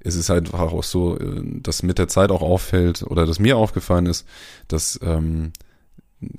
[0.00, 3.56] es ist halt auch so, äh, dass mit der Zeit auch auffällt oder dass mir
[3.56, 4.26] aufgefallen ist,
[4.66, 5.52] dass ähm,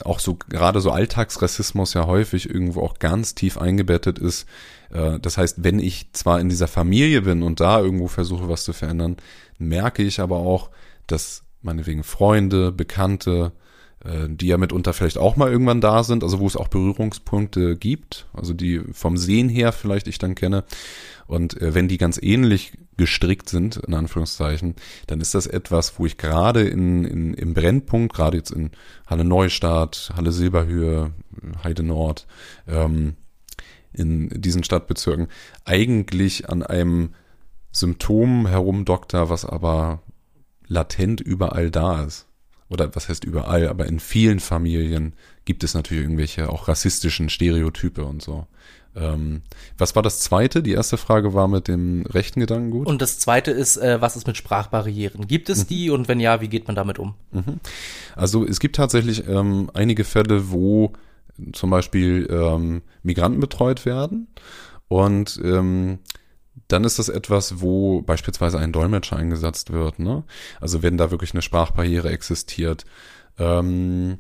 [0.04, 4.48] auch so gerade so Alltagsrassismus ja häufig irgendwo auch ganz tief eingebettet ist.
[4.92, 8.64] Äh, das heißt, wenn ich zwar in dieser Familie bin und da irgendwo versuche, was
[8.64, 9.18] zu verändern,
[9.58, 10.70] merke ich aber auch,
[11.08, 13.52] dass meinetwegen Freunde, Bekannte,
[14.04, 17.76] äh, die ja mitunter vielleicht auch mal irgendwann da sind, also wo es auch Berührungspunkte
[17.76, 20.64] gibt, also die vom Sehen her vielleicht ich dann kenne.
[21.28, 24.76] Und äh, wenn die ganz ähnlich gestrickt sind, in Anführungszeichen,
[25.08, 28.70] dann ist das etwas, wo ich gerade in, in, im Brennpunkt, gerade jetzt in
[29.08, 31.12] Halle Neustadt, Halle Silberhöhe,
[31.64, 32.28] Heide Nord,
[32.68, 33.16] ähm,
[33.92, 35.30] in diesen Stadtbezirken,
[35.66, 37.16] eigentlich an einem
[37.72, 40.04] Symptom herumdokter, was aber
[40.68, 42.28] latent überall da ist
[42.70, 48.06] oder was heißt überall, aber in vielen Familien gibt es natürlich irgendwelche auch rassistischen Stereotype
[48.06, 48.46] und so.
[48.96, 49.42] Ähm,
[49.78, 50.62] was war das zweite?
[50.62, 52.88] Die erste Frage war mit dem rechten Gedankengut.
[52.88, 55.28] Und das zweite ist, äh, was ist mit Sprachbarrieren?
[55.28, 55.68] Gibt es mhm.
[55.68, 57.16] die und wenn ja, wie geht man damit um?
[57.32, 57.60] Mhm.
[58.16, 60.92] Also es gibt tatsächlich ähm, einige Fälle, wo
[61.54, 64.28] zum Beispiel ähm, Migranten betreut werden
[64.88, 66.00] und ähm,
[66.68, 70.00] dann ist das etwas, wo beispielsweise ein Dolmetscher eingesetzt wird.
[70.00, 70.24] Ne?
[70.60, 72.86] Also wenn da wirklich eine Sprachbarriere existiert.
[73.38, 74.20] Ähm,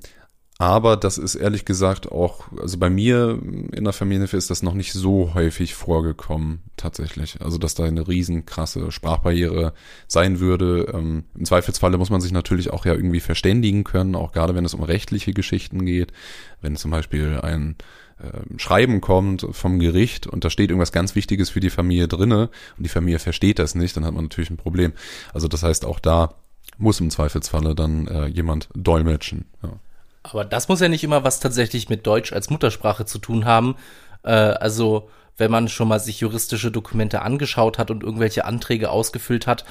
[0.61, 3.39] aber das ist ehrlich gesagt auch, also bei mir
[3.71, 7.41] in der Familienhilfe ist das noch nicht so häufig vorgekommen, tatsächlich.
[7.41, 9.73] Also, dass da eine riesen krasse Sprachbarriere
[10.07, 10.91] sein würde.
[10.93, 14.63] Ähm, Im Zweifelsfalle muss man sich natürlich auch ja irgendwie verständigen können, auch gerade wenn
[14.63, 16.13] es um rechtliche Geschichten geht.
[16.61, 17.75] Wenn zum Beispiel ein
[18.19, 22.51] äh, Schreiben kommt vom Gericht und da steht irgendwas ganz Wichtiges für die Familie drinne
[22.77, 24.93] und die Familie versteht das nicht, dann hat man natürlich ein Problem.
[25.33, 26.35] Also das heißt, auch da
[26.77, 29.45] muss im Zweifelsfalle dann äh, jemand dolmetschen.
[29.63, 29.79] Ja.
[30.23, 33.75] Aber das muss ja nicht immer was tatsächlich mit Deutsch als Muttersprache zu tun haben.
[34.23, 39.47] Äh, also, wenn man schon mal sich juristische Dokumente angeschaut hat und irgendwelche Anträge ausgefüllt
[39.47, 39.65] hat,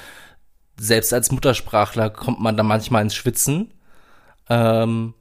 [0.77, 3.73] selbst als Muttersprachler kommt man da manchmal ins Schwitzen.
[4.49, 5.13] Ähm,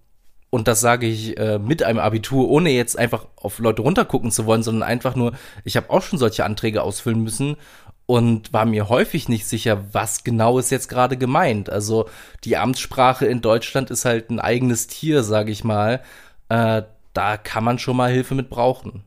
[0.51, 4.47] und das sage ich äh, mit einem Abitur, ohne jetzt einfach auf Leute runtergucken zu
[4.47, 5.33] wollen, sondern einfach nur,
[5.65, 7.57] ich habe auch schon solche Anträge ausfüllen müssen
[8.11, 11.71] und war mir häufig nicht sicher, was genau ist jetzt gerade gemeint.
[11.71, 12.09] Also
[12.43, 16.03] die Amtssprache in Deutschland ist halt ein eigenes Tier, sage ich mal.
[16.49, 19.05] Äh, da kann man schon mal Hilfe mit brauchen.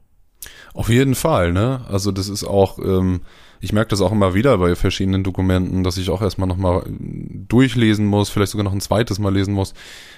[0.73, 1.81] Auf jeden Fall, ne?
[1.89, 3.23] Also das ist auch, ähm,
[3.63, 8.05] ich merke das auch immer wieder bei verschiedenen Dokumenten, dass ich auch erstmal nochmal durchlesen
[8.05, 9.73] muss, vielleicht sogar noch ein zweites Mal lesen muss,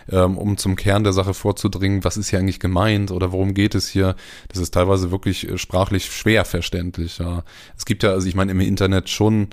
[0.10, 3.76] ähm, um zum Kern der Sache vorzudringen, was ist hier eigentlich gemeint oder worum geht
[3.76, 4.16] es hier.
[4.48, 7.20] Das ist teilweise wirklich äh, sprachlich schwer verständlich.
[7.20, 7.44] Ja.
[7.78, 9.50] Es gibt ja, also ich meine, im Internet schon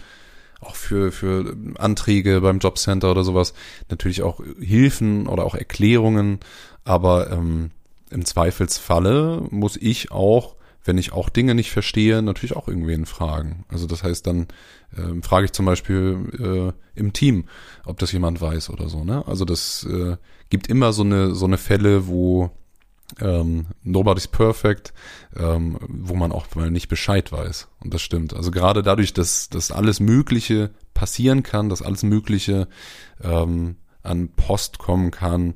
[0.62, 3.52] auch für, für Anträge beim Jobcenter oder sowas
[3.90, 6.40] natürlich auch Hilfen oder auch Erklärungen,
[6.84, 7.72] aber ähm,
[8.08, 13.64] im Zweifelsfalle muss ich auch wenn ich auch Dinge nicht verstehe, natürlich auch irgendwen fragen.
[13.68, 14.48] Also das heißt, dann
[14.96, 17.44] ähm, frage ich zum Beispiel äh, im Team,
[17.84, 19.04] ob das jemand weiß oder so.
[19.04, 19.26] Ne?
[19.26, 20.16] Also das äh,
[20.50, 22.50] gibt immer so eine so eine Fälle, wo
[23.20, 24.92] ähm, nobody's perfect,
[25.36, 27.68] ähm, wo man auch mal nicht Bescheid weiß.
[27.80, 28.34] Und das stimmt.
[28.34, 32.68] Also gerade dadurch, dass, dass alles Mögliche passieren kann, dass alles Mögliche
[33.22, 35.54] ähm, an Post kommen kann,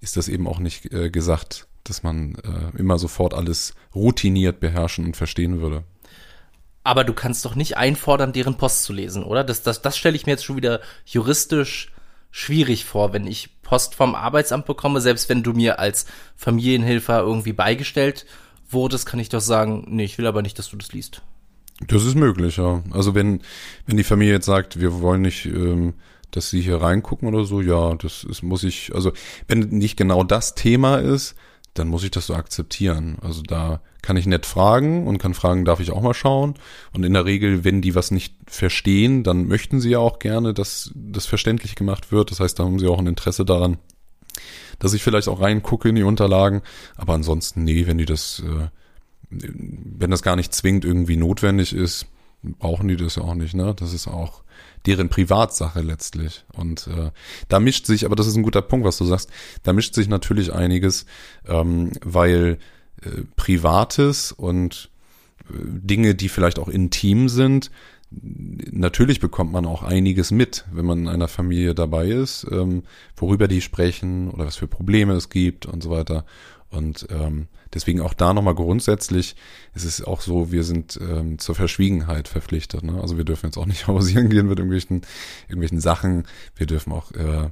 [0.00, 5.06] ist das eben auch nicht äh, gesagt, dass man äh, immer sofort alles routiniert beherrschen
[5.06, 5.84] und verstehen würde.
[6.84, 9.44] Aber du kannst doch nicht einfordern, deren Post zu lesen, oder?
[9.44, 11.92] Das, das, das stelle ich mir jetzt schon wieder juristisch
[12.30, 17.52] schwierig vor, wenn ich Post vom Arbeitsamt bekomme, selbst wenn du mir als Familienhilfer irgendwie
[17.52, 18.26] beigestellt
[18.68, 21.22] wurdest, kann ich doch sagen, nee, ich will aber nicht, dass du das liest.
[21.86, 22.82] Das ist möglich, ja.
[22.90, 23.42] Also wenn,
[23.86, 25.94] wenn die Familie jetzt sagt, wir wollen nicht, ähm,
[26.30, 29.12] dass sie hier reingucken oder so, ja, das ist, muss ich, also
[29.46, 31.34] wenn nicht genau das Thema ist,
[31.74, 33.16] dann muss ich das so akzeptieren.
[33.22, 36.54] Also da kann ich nett fragen und kann fragen, darf ich auch mal schauen?
[36.92, 40.52] Und in der Regel, wenn die was nicht verstehen, dann möchten sie ja auch gerne,
[40.52, 42.30] dass das verständlich gemacht wird.
[42.30, 43.78] Das heißt, da haben sie auch ein Interesse daran,
[44.78, 46.62] dass ich vielleicht auch reingucke in die Unterlagen.
[46.96, 48.68] Aber ansonsten, nee, wenn die das, äh,
[49.30, 52.06] wenn das gar nicht zwingend irgendwie notwendig ist,
[52.42, 53.74] brauchen die das ja auch nicht, ne?
[53.74, 54.42] Das ist auch
[54.86, 56.44] deren Privatsache letztlich.
[56.54, 57.10] Und äh,
[57.48, 59.30] da mischt sich, aber das ist ein guter Punkt, was du sagst,
[59.62, 61.06] da mischt sich natürlich einiges,
[61.46, 62.58] ähm, weil
[63.02, 64.90] äh, Privates und
[65.44, 67.70] äh, Dinge, die vielleicht auch intim sind,
[68.70, 72.82] natürlich bekommt man auch einiges mit, wenn man in einer Familie dabei ist, ähm,
[73.16, 76.24] worüber die sprechen oder was für Probleme es gibt und so weiter.
[76.72, 79.36] Und ähm, deswegen auch da nochmal grundsätzlich,
[79.74, 82.82] es ist auch so, wir sind ähm, zur Verschwiegenheit verpflichtet.
[82.82, 82.98] Ne?
[83.00, 85.02] Also wir dürfen jetzt auch nicht hausieren gehen mit irgendwelchen,
[85.48, 86.26] irgendwelchen Sachen.
[86.56, 87.50] Wir dürfen auch, äh,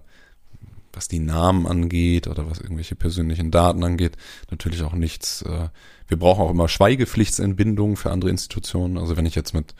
[0.92, 4.16] was die Namen angeht oder was irgendwelche persönlichen Daten angeht,
[4.50, 5.42] natürlich auch nichts.
[5.42, 5.68] Äh,
[6.09, 8.96] wir brauchen auch immer Schweigepflichtsentbindungen für andere Institutionen.
[8.96, 9.74] Also wenn ich jetzt mit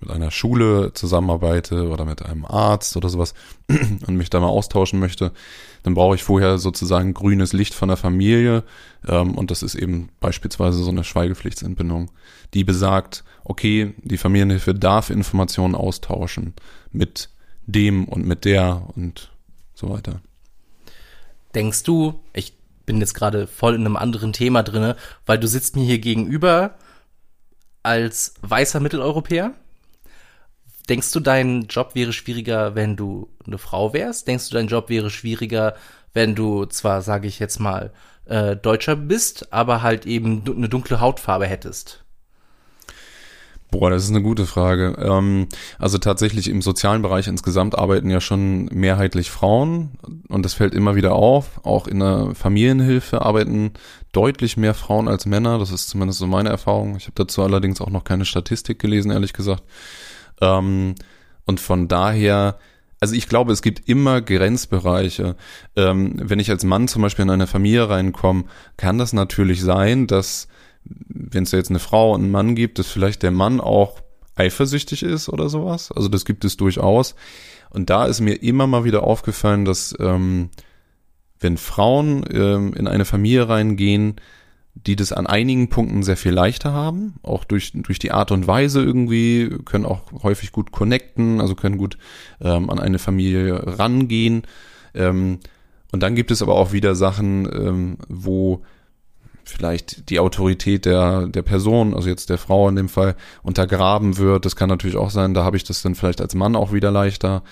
[0.00, 3.34] mit einer Schule zusammenarbeite oder mit einem Arzt oder sowas
[3.68, 5.32] und mich da mal austauschen möchte,
[5.82, 8.64] dann brauche ich vorher sozusagen grünes Licht von der Familie
[9.06, 12.10] ähm, und das ist eben beispielsweise so eine Schweigepflichtsentbindung,
[12.54, 16.54] die besagt, okay, die Familienhilfe darf Informationen austauschen
[16.92, 17.30] mit
[17.66, 19.30] dem und mit der und
[19.74, 20.20] so weiter.
[21.54, 22.54] Denkst du, ich
[22.84, 26.76] bin jetzt gerade voll in einem anderen Thema drinne, weil du sitzt mir hier gegenüber
[27.82, 29.54] als weißer Mitteleuropäer
[30.88, 34.28] Denkst du, dein Job wäre schwieriger, wenn du eine Frau wärst?
[34.28, 35.74] Denkst du, dein Job wäre schwieriger,
[36.12, 37.92] wenn du zwar, sage ich jetzt mal,
[38.26, 42.04] äh, Deutscher bist, aber halt eben eine dunkle Hautfarbe hättest?
[43.72, 44.96] Boah, das ist eine gute Frage.
[44.98, 50.72] Ähm, also tatsächlich im sozialen Bereich insgesamt arbeiten ja schon mehrheitlich Frauen und das fällt
[50.72, 51.60] immer wieder auf.
[51.64, 53.72] Auch in der Familienhilfe arbeiten
[54.12, 55.58] deutlich mehr Frauen als Männer.
[55.58, 56.96] Das ist zumindest so meine Erfahrung.
[56.96, 59.64] Ich habe dazu allerdings auch noch keine Statistik gelesen, ehrlich gesagt.
[60.40, 60.94] Ähm,
[61.44, 62.58] und von daher
[63.00, 65.36] also ich glaube, es gibt immer Grenzbereiche.
[65.76, 68.44] Ähm, wenn ich als Mann zum Beispiel in eine Familie reinkomme,
[68.76, 70.48] kann das natürlich sein, dass
[70.84, 74.00] wenn es jetzt eine Frau und einen Mann gibt, dass vielleicht der Mann auch
[74.34, 75.90] eifersüchtig ist oder sowas.
[75.92, 77.14] Also das gibt es durchaus.
[77.70, 80.50] Und da ist mir immer mal wieder aufgefallen, dass ähm,
[81.40, 84.16] wenn Frauen ähm, in eine Familie reingehen,
[84.84, 88.46] die das an einigen Punkten sehr viel leichter haben, auch durch, durch die Art und
[88.46, 91.96] Weise irgendwie, können auch häufig gut connecten, also können gut
[92.40, 94.42] ähm, an eine Familie rangehen.
[94.94, 95.38] Ähm,
[95.92, 98.62] und dann gibt es aber auch wieder Sachen, ähm, wo
[99.44, 104.44] vielleicht die Autorität der, der Person, also jetzt der Frau in dem Fall, untergraben wird.
[104.44, 106.90] Das kann natürlich auch sein, da habe ich das dann vielleicht als Mann auch wieder
[106.90, 107.42] leichter.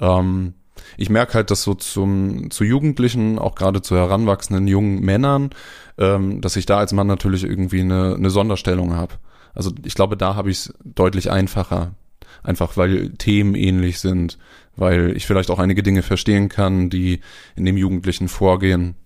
[0.00, 0.54] Ähm,
[0.96, 5.50] ich merke halt, dass so zum, zu Jugendlichen, auch gerade zu heranwachsenden jungen Männern,
[5.98, 9.14] ähm, dass ich da als Mann natürlich irgendwie eine, eine Sonderstellung habe.
[9.54, 11.94] Also ich glaube, da habe ich es deutlich einfacher.
[12.42, 14.38] Einfach weil Themen ähnlich sind,
[14.76, 17.20] weil ich vielleicht auch einige Dinge verstehen kann, die
[17.56, 18.96] in dem Jugendlichen vorgehen.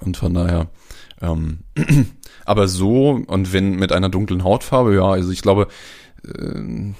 [0.00, 0.68] Und von daher,
[1.20, 1.60] ähm,
[2.44, 5.68] aber so und wenn mit einer dunklen Hautfarbe, ja, also ich glaube,
[6.24, 6.92] äh,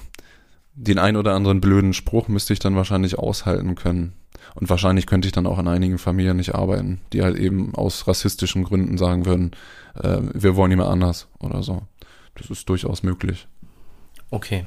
[0.75, 4.13] den ein oder anderen blöden Spruch müsste ich dann wahrscheinlich aushalten können.
[4.55, 8.07] Und wahrscheinlich könnte ich dann auch in einigen Familien nicht arbeiten, die halt eben aus
[8.07, 9.51] rassistischen Gründen sagen würden,
[9.95, 11.83] äh, wir wollen immer anders oder so.
[12.35, 13.47] Das ist durchaus möglich.
[14.31, 14.65] Okay.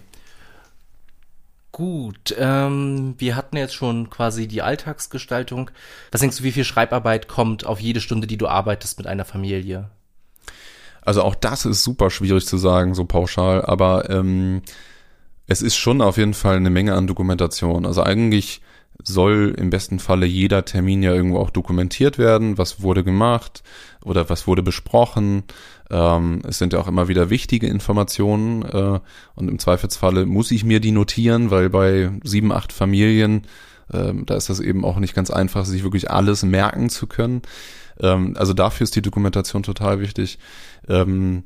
[1.72, 5.70] Gut, ähm, wir hatten jetzt schon quasi die Alltagsgestaltung.
[6.10, 9.24] Was denkst du, wie viel Schreibarbeit kommt auf jede Stunde, die du arbeitest mit einer
[9.24, 9.88] Familie?
[11.00, 14.62] Also auch das ist super schwierig zu sagen, so pauschal, aber ähm,
[15.46, 17.86] es ist schon auf jeden Fall eine Menge an Dokumentation.
[17.86, 18.60] Also eigentlich
[19.04, 23.62] soll im besten Falle jeder Termin ja irgendwo auch dokumentiert werden, was wurde gemacht
[24.04, 25.44] oder was wurde besprochen.
[25.90, 29.00] Ähm, es sind ja auch immer wieder wichtige Informationen äh,
[29.34, 33.42] und im Zweifelsfalle muss ich mir die notieren, weil bei sieben, acht Familien,
[33.92, 37.42] äh, da ist das eben auch nicht ganz einfach, sich wirklich alles merken zu können.
[38.00, 40.38] Ähm, also dafür ist die Dokumentation total wichtig.
[40.88, 41.44] Ähm,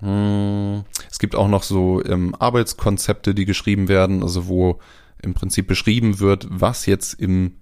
[0.00, 4.78] hm, es gibt auch noch so ähm, Arbeitskonzepte, die geschrieben werden, also wo
[5.22, 7.54] im Prinzip beschrieben wird, was jetzt im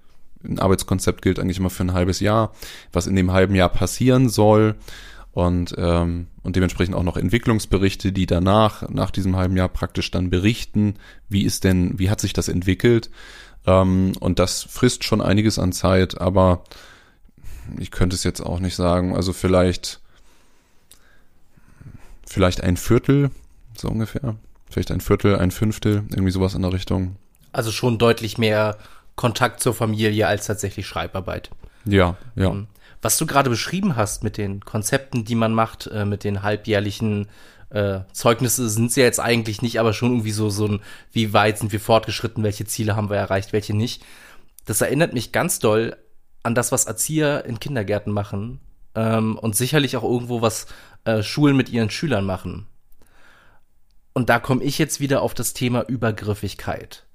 [0.59, 2.53] Arbeitskonzept gilt eigentlich immer für ein halbes Jahr,
[2.93, 4.77] was in dem halben Jahr passieren soll.
[5.33, 10.31] Und, ähm, und dementsprechend auch noch Entwicklungsberichte, die danach, nach diesem halben Jahr praktisch dann
[10.31, 10.95] berichten,
[11.29, 13.11] wie ist denn, wie hat sich das entwickelt.
[13.67, 16.65] Ähm, und das frisst schon einiges an Zeit, aber
[17.79, 20.01] ich könnte es jetzt auch nicht sagen, also vielleicht,
[22.27, 23.31] vielleicht ein Viertel,
[23.77, 24.37] so ungefähr,
[24.71, 27.17] vielleicht ein Viertel, ein Fünftel, irgendwie sowas in der Richtung.
[27.57, 28.77] Also schon deutlich mehr
[29.15, 31.49] Kontakt zur Familie als tatsächlich Schreibarbeit.
[31.87, 32.51] Ja, ja.
[32.51, 32.67] Ähm,
[33.01, 37.29] was du gerade beschrieben hast mit den Konzepten, die man macht, äh, mit den halbjährlichen
[37.71, 41.33] äh, Zeugnisse sind sie ja jetzt eigentlich nicht, aber schon irgendwie so, so ein, wie
[41.33, 44.05] weit sind wir fortgeschritten, welche Ziele haben wir erreicht, welche nicht.
[44.67, 45.97] Das erinnert mich ganz doll
[46.43, 48.61] an das, was Erzieher in Kindergärten machen
[48.95, 50.67] ähm, und sicherlich auch irgendwo was
[51.05, 52.67] äh, Schulen mit ihren Schülern machen.
[54.13, 57.07] Und da komme ich jetzt wieder auf das Thema Übergriffigkeit.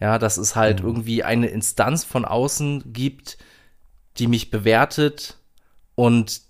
[0.00, 0.88] Ja, dass es halt mhm.
[0.88, 3.38] irgendwie eine Instanz von außen gibt,
[4.18, 5.38] die mich bewertet
[5.94, 6.42] und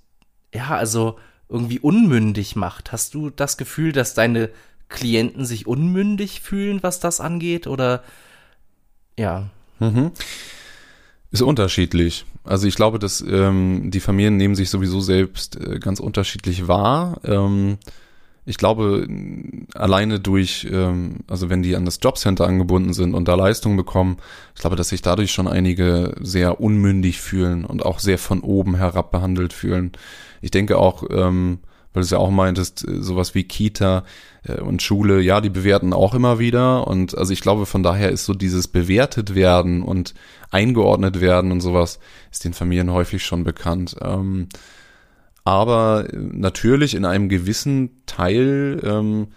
[0.52, 2.92] ja, also irgendwie unmündig macht.
[2.92, 4.50] Hast du das Gefühl, dass deine
[4.88, 7.66] Klienten sich unmündig fühlen, was das angeht?
[7.66, 8.02] Oder
[9.18, 9.48] ja.
[9.78, 10.12] Mhm.
[11.30, 12.24] Ist unterschiedlich.
[12.44, 17.20] Also ich glaube, dass ähm, die Familien nehmen sich sowieso selbst äh, ganz unterschiedlich wahr.
[17.24, 17.78] Ähm,
[18.48, 19.06] ich glaube,
[19.74, 24.16] alleine durch, ähm, also wenn die an das Jobcenter angebunden sind und da Leistungen bekommen,
[24.54, 28.76] ich glaube, dass sich dadurch schon einige sehr unmündig fühlen und auch sehr von oben
[28.76, 29.92] herab behandelt fühlen.
[30.40, 31.58] Ich denke auch, ähm,
[31.92, 34.04] weil du es ja auch meintest, äh, sowas wie Kita
[34.44, 36.88] äh, und Schule, ja, die bewerten auch immer wieder.
[36.88, 40.14] Und also ich glaube, von daher ist so dieses bewertet werden und
[40.50, 41.98] eingeordnet werden und sowas,
[42.32, 43.96] ist den Familien häufig schon bekannt.
[44.00, 44.48] Ähm,
[45.48, 49.28] aber natürlich in einem gewissen Teil ähm,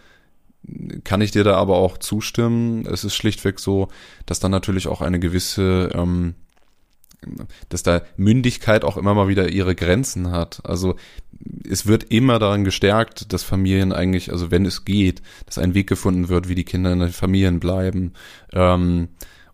[1.05, 2.86] kann ich dir da aber auch zustimmen.
[2.86, 3.88] Es ist schlichtweg so,
[4.26, 6.36] dass dann natürlich auch eine gewisse, ähm,
[7.70, 10.59] dass da Mündigkeit auch immer mal wieder ihre Grenzen hat.
[10.66, 10.97] Also
[11.68, 15.88] es wird immer daran gestärkt, dass Familien eigentlich, also wenn es geht, dass ein Weg
[15.88, 18.12] gefunden wird, wie die Kinder in den Familien bleiben.
[18.51, 19.07] Ähm,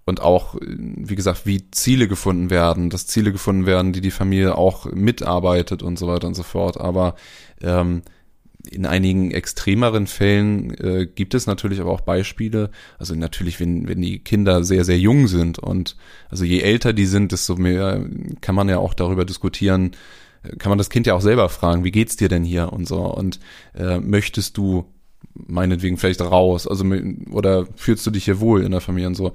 [0.07, 4.57] und auch, wie gesagt, wie Ziele gefunden werden, dass Ziele gefunden werden, die die Familie
[4.57, 6.79] auch mitarbeitet und so weiter und so fort.
[6.79, 7.15] Aber
[7.61, 8.03] ähm,
[8.71, 14.01] in einigen extremeren Fällen äh, gibt es natürlich aber auch Beispiele, also natürlich, wenn, wenn
[14.01, 15.97] die Kinder sehr, sehr jung sind und
[16.29, 18.01] also je älter die sind, desto mehr
[18.39, 19.91] kann man ja auch darüber diskutieren,
[20.43, 22.87] äh, kann man das Kind ja auch selber fragen, wie geht's dir denn hier und
[22.87, 23.41] so und
[23.75, 24.85] äh, möchtest du
[25.45, 26.85] meinetwegen vielleicht raus, also
[27.31, 29.33] oder fühlst du dich hier wohl in der Familie und so.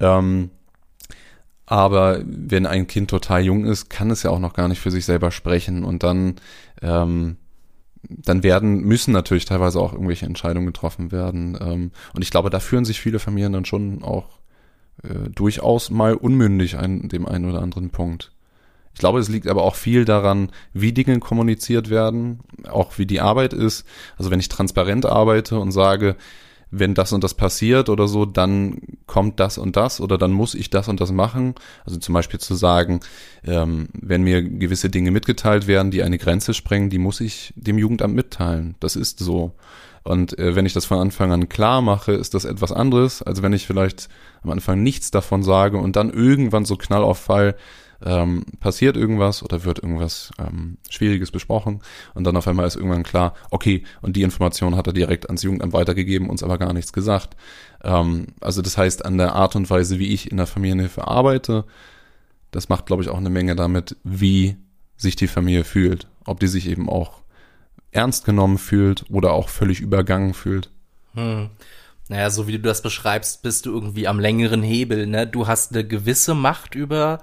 [0.00, 0.50] Ähm,
[1.66, 4.90] aber wenn ein Kind total jung ist, kann es ja auch noch gar nicht für
[4.90, 6.36] sich selber sprechen und dann
[6.80, 7.36] ähm,
[8.08, 11.58] dann werden, müssen natürlich teilweise auch irgendwelche Entscheidungen getroffen werden.
[11.60, 14.38] Ähm, und ich glaube, da führen sich viele Familien dann schon auch
[15.02, 18.32] äh, durchaus mal unmündig an dem einen oder anderen Punkt.
[18.96, 23.20] Ich glaube, es liegt aber auch viel daran, wie Dinge kommuniziert werden, auch wie die
[23.20, 23.84] Arbeit ist.
[24.16, 26.16] Also wenn ich transparent arbeite und sage,
[26.70, 30.54] wenn das und das passiert oder so, dann kommt das und das oder dann muss
[30.54, 31.56] ich das und das machen.
[31.84, 33.00] Also zum Beispiel zu sagen,
[33.44, 37.76] ähm, wenn mir gewisse Dinge mitgeteilt werden, die eine Grenze sprengen, die muss ich dem
[37.76, 38.76] Jugendamt mitteilen.
[38.80, 39.52] Das ist so.
[40.04, 43.42] Und äh, wenn ich das von Anfang an klar mache, ist das etwas anderes, als
[43.42, 44.08] wenn ich vielleicht
[44.42, 47.56] am Anfang nichts davon sage und dann irgendwann so knall Fall
[48.04, 51.80] ähm, passiert irgendwas oder wird irgendwas ähm, Schwieriges besprochen
[52.14, 55.42] und dann auf einmal ist irgendwann klar, okay, und die Information hat er direkt ans
[55.42, 57.36] Jugendamt weitergegeben, uns aber gar nichts gesagt.
[57.82, 61.64] Ähm, also das heißt, an der Art und Weise, wie ich in der Familienhilfe arbeite,
[62.50, 64.56] das macht, glaube ich, auch eine Menge damit, wie
[64.96, 66.08] sich die Familie fühlt.
[66.24, 67.20] Ob die sich eben auch
[67.92, 70.70] ernst genommen fühlt oder auch völlig übergangen fühlt.
[71.14, 71.50] Hm.
[72.08, 75.26] Naja, so wie du das beschreibst, bist du irgendwie am längeren Hebel, ne?
[75.26, 77.18] Du hast eine gewisse Macht über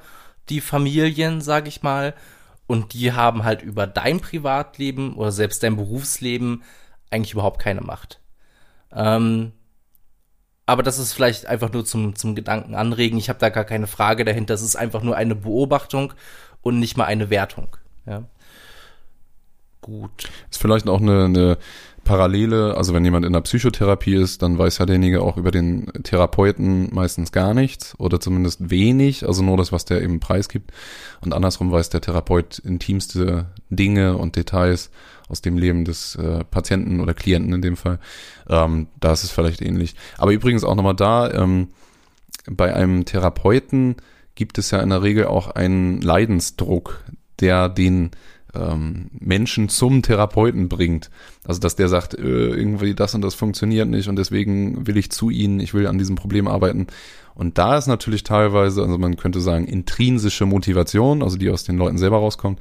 [0.50, 2.14] die Familien, sag ich mal,
[2.68, 6.64] und die haben halt über dein Privatleben oder selbst dein Berufsleben
[7.10, 8.20] eigentlich überhaupt keine Macht.
[8.92, 9.52] Ähm,
[10.66, 13.18] aber das ist vielleicht einfach nur zum, zum Gedanken anregen.
[13.18, 14.54] Ich habe da gar keine Frage dahinter.
[14.54, 16.14] Es ist einfach nur eine Beobachtung
[16.62, 17.76] und nicht mal eine Wertung.
[18.06, 18.24] Ja.
[19.82, 20.30] Gut.
[20.50, 21.58] Ist vielleicht auch eine, eine
[22.04, 25.88] Parallele, also wenn jemand in der Psychotherapie ist, dann weiß ja derjenige auch über den
[26.04, 30.72] Therapeuten meistens gar nichts oder zumindest wenig, also nur das, was der eben preisgibt.
[31.22, 34.92] Und andersrum weiß der Therapeut intimste Dinge und Details
[35.30, 38.00] aus dem Leben des äh, Patienten oder Klienten in dem Fall.
[38.50, 39.96] Ähm, da ist es vielleicht ähnlich.
[40.18, 41.70] Aber übrigens auch nochmal da, ähm,
[42.46, 43.96] bei einem Therapeuten
[44.36, 47.04] gibt es ja in der Regel auch einen Leidensdruck,
[47.40, 48.12] der den
[48.54, 51.10] ähm, Menschen zum Therapeuten bringt.
[51.46, 55.12] Also dass der sagt, äh, irgendwie das und das funktioniert nicht und deswegen will ich
[55.12, 56.88] zu ihnen, ich will an diesem Problem arbeiten.
[57.36, 61.78] Und da ist natürlich teilweise, also man könnte sagen, intrinsische Motivation, also die aus den
[61.78, 62.60] Leuten selber rauskommt.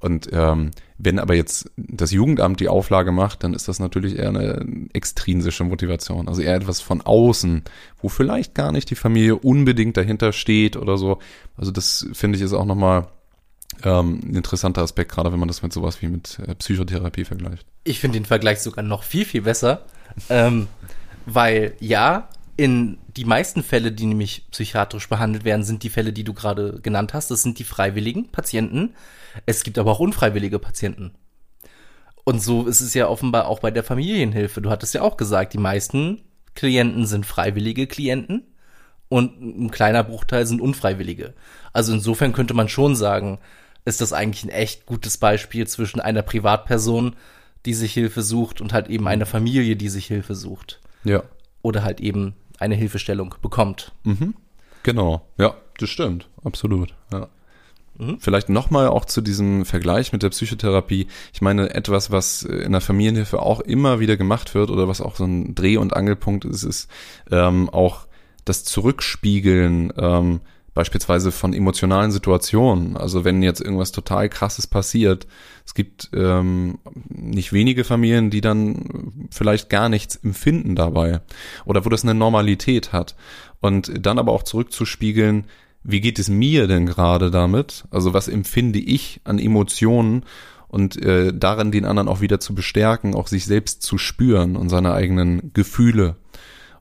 [0.00, 4.28] Und ähm, wenn aber jetzt das Jugendamt die Auflage macht, dann ist das natürlich eher
[4.28, 7.62] eine extrinsische Motivation, also eher etwas von außen,
[8.00, 11.18] wo vielleicht gar nicht die Familie unbedingt dahinter steht oder so.
[11.56, 13.08] Also das finde ich ist auch nochmal
[13.84, 17.66] ähm, ein interessanter Aspekt, gerade wenn man das mit sowas wie mit äh, Psychotherapie vergleicht.
[17.84, 19.84] Ich finde den Vergleich sogar noch viel, viel besser,
[20.28, 20.68] ähm,
[21.26, 26.24] weil ja, in die meisten Fälle, die nämlich psychiatrisch behandelt werden, sind die Fälle, die
[26.24, 27.30] du gerade genannt hast.
[27.30, 28.94] Das sind die freiwilligen Patienten.
[29.46, 31.12] Es gibt aber auch unfreiwillige Patienten.
[32.24, 34.60] Und so ist es ja offenbar auch bei der Familienhilfe.
[34.60, 36.22] Du hattest ja auch gesagt, die meisten
[36.54, 38.42] Klienten sind freiwillige Klienten
[39.08, 41.34] und ein kleiner Bruchteil sind unfreiwillige.
[41.72, 43.38] Also insofern könnte man schon sagen,
[43.88, 47.16] ist das eigentlich ein echt gutes Beispiel zwischen einer Privatperson,
[47.66, 50.80] die sich Hilfe sucht und halt eben einer Familie, die sich Hilfe sucht.
[51.04, 51.22] Ja.
[51.62, 53.92] Oder halt eben eine Hilfestellung bekommt.
[54.04, 54.34] Mhm.
[54.82, 55.26] Genau.
[55.38, 56.28] Ja, das stimmt.
[56.44, 56.94] Absolut.
[57.12, 57.28] Ja.
[57.98, 58.18] Mhm.
[58.20, 61.08] Vielleicht nochmal auch zu diesem Vergleich mit der Psychotherapie.
[61.32, 65.16] Ich meine, etwas, was in der Familienhilfe auch immer wieder gemacht wird oder was auch
[65.16, 66.90] so ein Dreh- und Angelpunkt ist, ist
[67.30, 68.06] ähm, auch
[68.44, 70.40] das Zurückspiegeln ähm,
[70.78, 72.96] beispielsweise von emotionalen Situationen.
[72.96, 75.26] Also wenn jetzt irgendwas total krasses passiert,
[75.66, 81.20] es gibt ähm, nicht wenige Familien, die dann vielleicht gar nichts empfinden dabei
[81.64, 83.16] oder wo das eine Normalität hat.
[83.58, 85.46] Und dann aber auch zurückzuspiegeln,
[85.82, 87.82] wie geht es mir denn gerade damit?
[87.90, 90.22] Also was empfinde ich an Emotionen
[90.68, 94.68] und äh, darin den anderen auch wieder zu bestärken, auch sich selbst zu spüren und
[94.68, 96.14] seine eigenen Gefühle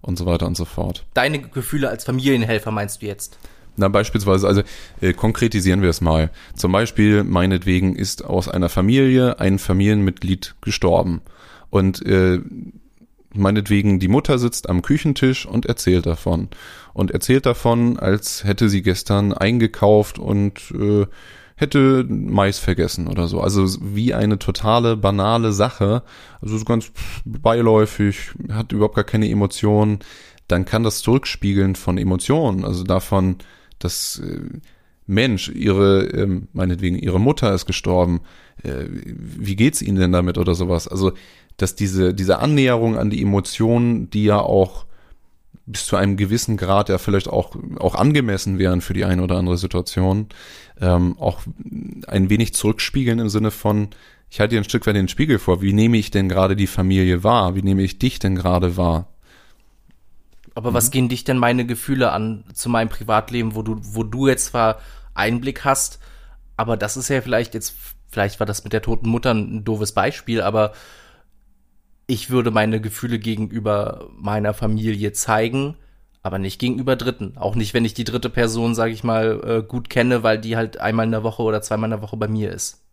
[0.02, 1.04] und so weiter und so fort.
[1.16, 3.39] Deine Gefühle als Familienhelfer meinst du jetzt?
[3.78, 4.64] Na, beispielsweise, also
[5.02, 6.32] äh, konkretisieren wir es mal.
[6.56, 11.22] Zum Beispiel, meinetwegen ist aus einer Familie ein Familienmitglied gestorben.
[11.70, 12.40] Und äh,
[13.34, 16.50] meinetwegen, die Mutter sitzt am Küchentisch und erzählt davon.
[16.94, 21.06] Und erzählt davon, als hätte sie gestern eingekauft und äh,
[21.56, 23.42] hätte Mais vergessen oder so.
[23.42, 26.02] Also wie eine totale banale Sache,
[26.42, 26.92] also so ganz
[27.26, 30.00] beiläufig, hat überhaupt gar keine Emotionen,
[30.48, 33.38] dann kann das Zurückspiegeln von Emotionen, also davon,
[33.80, 34.42] dass äh,
[35.08, 38.22] Mensch, ihre, ähm, meinetwegen, ihre Mutter ist gestorben,
[38.64, 40.88] äh, wie geht's ihnen denn damit oder sowas?
[40.88, 41.14] Also,
[41.56, 44.86] dass diese, diese Annäherung an die Emotionen, die ja auch
[45.66, 49.38] bis zu einem gewissen Grad ja vielleicht auch, auch angemessen wären für die eine oder
[49.38, 50.28] andere Situation,
[50.80, 51.42] ähm, auch
[52.08, 53.90] ein wenig zurückspiegeln im Sinne von,
[54.30, 56.68] ich halte dir ein Stück weit den Spiegel vor, wie nehme ich denn gerade die
[56.68, 57.56] Familie wahr?
[57.56, 59.08] Wie nehme ich dich denn gerade wahr?
[60.58, 60.74] Aber mhm.
[60.74, 64.47] was gehen dich denn meine Gefühle an zu meinem Privatleben, wo du, wo du jetzt
[64.47, 64.80] zwar
[65.14, 65.99] Einblick hast,
[66.55, 67.76] aber das ist ja vielleicht jetzt,
[68.10, 70.74] vielleicht war das mit der toten Mutter ein doofes Beispiel, aber
[72.08, 75.76] ich würde meine Gefühle gegenüber meiner Familie zeigen,
[76.24, 77.38] aber nicht gegenüber Dritten.
[77.38, 80.58] Auch nicht, wenn ich die dritte Person, sage ich mal, äh, gut kenne, weil die
[80.58, 82.84] halt einmal in der Woche oder zweimal in der Woche bei mir ist.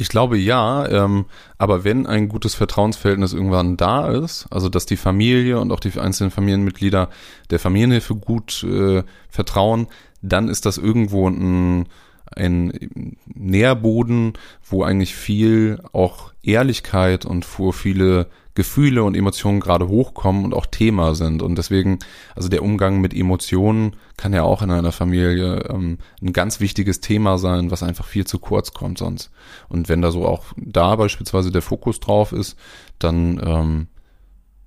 [0.00, 1.24] Ich glaube ja, ähm,
[1.58, 5.98] aber wenn ein gutes Vertrauensverhältnis irgendwann da ist, also dass die Familie und auch die
[5.98, 7.08] einzelnen Familienmitglieder
[7.50, 9.88] der Familienhilfe gut äh, vertrauen,
[10.22, 11.86] dann ist das irgendwo ein,
[12.34, 14.34] ein Nährboden,
[14.68, 20.66] wo eigentlich viel auch Ehrlichkeit und wo viele Gefühle und Emotionen gerade hochkommen und auch
[20.66, 21.42] Thema sind.
[21.42, 22.00] Und deswegen,
[22.34, 27.00] also der Umgang mit Emotionen kann ja auch in einer Familie ähm, ein ganz wichtiges
[27.00, 29.30] Thema sein, was einfach viel zu kurz kommt sonst.
[29.68, 32.58] Und wenn da so auch da beispielsweise der Fokus drauf ist,
[32.98, 33.86] dann ähm,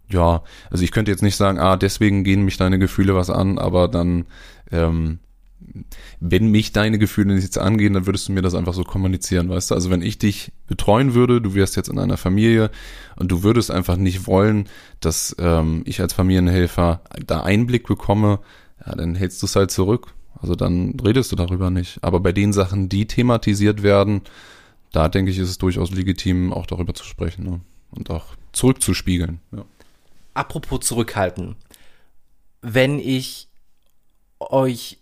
[0.07, 3.57] ja, also ich könnte jetzt nicht sagen, ah, deswegen gehen mich deine Gefühle was an,
[3.57, 4.25] aber dann
[4.71, 5.19] ähm,
[6.19, 9.71] wenn mich deine Gefühle nicht angehen, dann würdest du mir das einfach so kommunizieren, weißt
[9.71, 9.75] du?
[9.75, 12.71] Also wenn ich dich betreuen würde, du wärst jetzt in einer Familie
[13.15, 14.67] und du würdest einfach nicht wollen,
[14.99, 18.39] dass ähm, ich als Familienhelfer da Einblick bekomme,
[18.85, 20.13] ja, dann hältst du es halt zurück.
[20.39, 21.99] Also dann redest du darüber nicht.
[22.03, 24.21] Aber bei den Sachen, die thematisiert werden,
[24.91, 27.61] da denke ich, ist es durchaus legitim, auch darüber zu sprechen ne?
[27.91, 29.39] und auch zurückzuspiegeln.
[29.51, 29.65] Ja.
[30.33, 31.55] Apropos zurückhalten.
[32.61, 33.47] Wenn ich
[34.39, 35.00] euch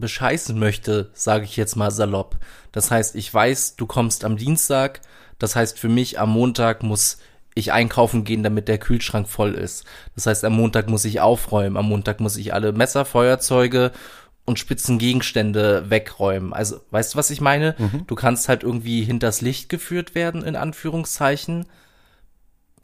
[0.00, 2.36] bescheißen möchte, sage ich jetzt mal salopp.
[2.72, 5.00] Das heißt, ich weiß, du kommst am Dienstag.
[5.38, 7.18] Das heißt, für mich am Montag muss
[7.54, 9.84] ich einkaufen gehen, damit der Kühlschrank voll ist.
[10.14, 11.76] Das heißt, am Montag muss ich aufräumen.
[11.76, 13.92] Am Montag muss ich alle Messer, Feuerzeuge
[14.44, 16.52] und spitzen Gegenstände wegräumen.
[16.52, 17.74] Also, weißt du, was ich meine?
[17.78, 18.06] Mhm.
[18.06, 21.66] Du kannst halt irgendwie hinters Licht geführt werden, in Anführungszeichen.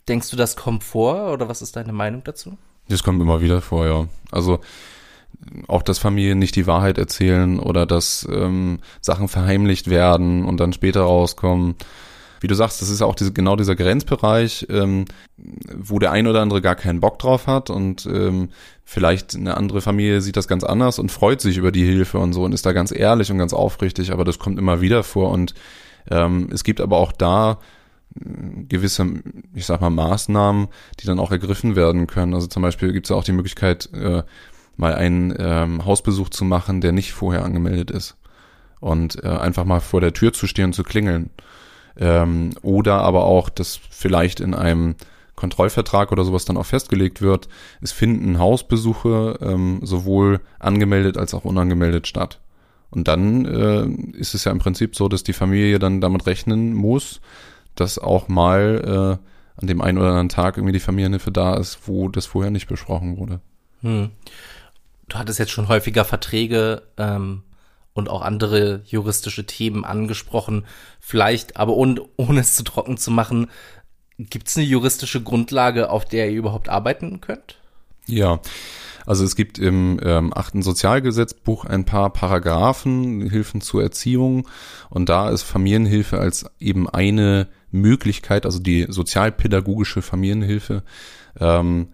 [0.08, 2.56] Denkst du, das kommt vor oder was ist deine Meinung dazu?
[2.88, 4.08] Das kommt immer wieder vor, ja.
[4.30, 4.60] Also,
[5.68, 10.72] auch dass Familien nicht die Wahrheit erzählen oder dass ähm, Sachen verheimlicht werden und dann
[10.72, 11.76] später rauskommen.
[12.40, 15.06] Wie du sagst, das ist auch diese, genau dieser Grenzbereich, ähm,
[15.36, 18.50] wo der ein oder andere gar keinen Bock drauf hat und ähm,
[18.84, 22.32] vielleicht eine andere Familie sieht das ganz anders und freut sich über die Hilfe und
[22.34, 25.30] so und ist da ganz ehrlich und ganz aufrichtig, aber das kommt immer wieder vor
[25.30, 25.54] und
[26.10, 27.58] ähm, es gibt aber auch da
[28.14, 29.06] äh, gewisse,
[29.54, 30.68] ich sag mal, Maßnahmen,
[31.00, 32.34] die dann auch ergriffen werden können.
[32.34, 34.22] Also zum Beispiel gibt es ja auch die Möglichkeit, äh,
[34.76, 38.16] mal einen ähm, Hausbesuch zu machen, der nicht vorher angemeldet ist.
[38.80, 41.30] Und äh, einfach mal vor der Tür zu stehen und zu klingeln.
[41.98, 44.96] Ähm, oder aber auch, dass vielleicht in einem
[45.34, 47.48] Kontrollvertrag oder sowas dann auch festgelegt wird,
[47.80, 52.40] es finden Hausbesuche ähm, sowohl angemeldet als auch unangemeldet statt.
[52.90, 56.74] Und dann äh, ist es ja im Prinzip so, dass die Familie dann damit rechnen
[56.74, 57.20] muss,
[57.74, 61.80] dass auch mal äh, an dem einen oder anderen Tag irgendwie die Familienhilfe da ist,
[61.86, 63.40] wo das vorher nicht besprochen wurde.
[63.80, 64.10] Hm
[65.08, 67.42] du hattest jetzt schon häufiger Verträge ähm,
[67.92, 70.66] und auch andere juristische Themen angesprochen.
[71.00, 73.48] Vielleicht, aber ohne, ohne es zu trocken zu machen,
[74.18, 77.58] gibt es eine juristische Grundlage, auf der ihr überhaupt arbeiten könnt?
[78.06, 78.40] Ja.
[79.04, 84.48] Also es gibt im ähm, achten Sozialgesetzbuch ein paar Paragraphen, Hilfen zur Erziehung
[84.90, 90.82] und da ist Familienhilfe als eben eine Möglichkeit, also die sozialpädagogische Familienhilfe,
[91.38, 91.88] ähm,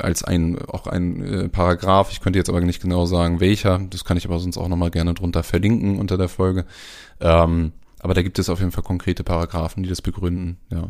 [0.00, 2.10] als ein auch ein äh, Paragraph.
[2.10, 3.78] Ich könnte jetzt aber nicht genau sagen, welcher.
[3.90, 6.66] Das kann ich aber sonst auch nochmal gerne drunter verlinken unter der Folge.
[7.20, 10.58] Ähm, aber da gibt es auf jeden Fall konkrete Paragraphen, die das begründen.
[10.70, 10.88] Ja.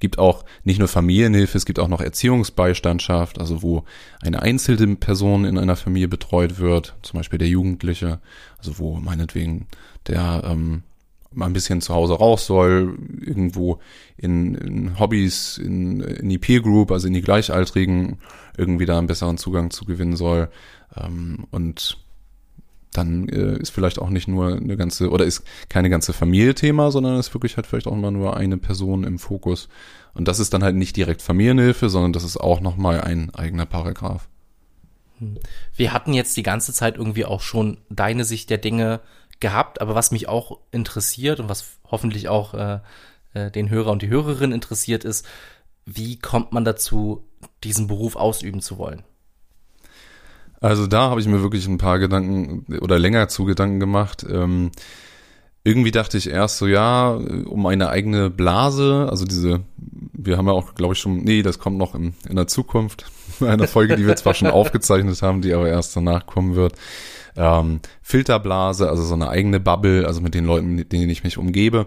[0.00, 3.84] Gibt auch nicht nur Familienhilfe, es gibt auch noch Erziehungsbeistandschaft, also wo
[4.22, 8.20] eine einzelne Person in einer Familie betreut wird, zum Beispiel der Jugendliche,
[8.58, 9.66] also wo meinetwegen
[10.06, 10.84] der ähm,
[11.32, 13.80] mal ein bisschen zu Hause raus soll, irgendwo
[14.16, 18.18] in, in Hobbys, in, in die Peer Group, also in die Gleichaltrigen,
[18.56, 20.48] irgendwie da einen besseren Zugang zu gewinnen soll.
[20.96, 21.98] Ähm, und
[22.92, 26.90] dann äh, ist vielleicht auch nicht nur eine ganze, oder ist keine ganze Familie Thema,
[26.90, 29.68] sondern ist wirklich halt vielleicht auch immer nur eine Person im Fokus.
[30.14, 33.66] Und das ist dann halt nicht direkt Familienhilfe, sondern das ist auch nochmal ein eigener
[33.66, 34.28] Paragraph.
[35.18, 35.36] Hm.
[35.76, 39.00] Wir hatten jetzt die ganze Zeit irgendwie auch schon deine Sicht der Dinge
[39.40, 42.80] gehabt, aber was mich auch interessiert und was hoffentlich auch äh,
[43.34, 45.26] äh, den Hörer und die Hörerin interessiert ist,
[45.84, 47.24] wie kommt man dazu,
[47.64, 49.02] diesen Beruf ausüben zu wollen?
[50.60, 54.26] Also da habe ich mir wirklich ein paar Gedanken oder länger zu Gedanken gemacht.
[54.28, 54.72] Ähm,
[55.64, 60.52] irgendwie dachte ich erst so, ja, um eine eigene Blase, also diese, wir haben ja
[60.52, 63.04] auch, glaube ich, schon, nee, das kommt noch in, in der Zukunft,
[63.40, 66.74] eine Folge, die wir zwar schon aufgezeichnet haben, die aber erst danach kommen wird.
[67.36, 71.38] Ähm, Filterblase, also so eine eigene Bubble, also mit den Leuten, mit denen ich mich
[71.38, 71.86] umgebe.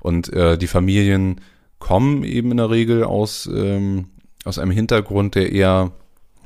[0.00, 1.40] Und äh, die Familien
[1.78, 4.06] kommen eben in der Regel aus, ähm,
[4.44, 5.92] aus einem Hintergrund, der eher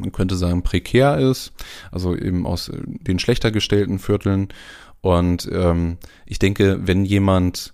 [0.01, 1.53] man könnte sagen, prekär ist,
[1.93, 4.49] also eben aus äh, den schlechter gestellten Vierteln.
[5.03, 7.72] Und ähm, ich denke, wenn jemand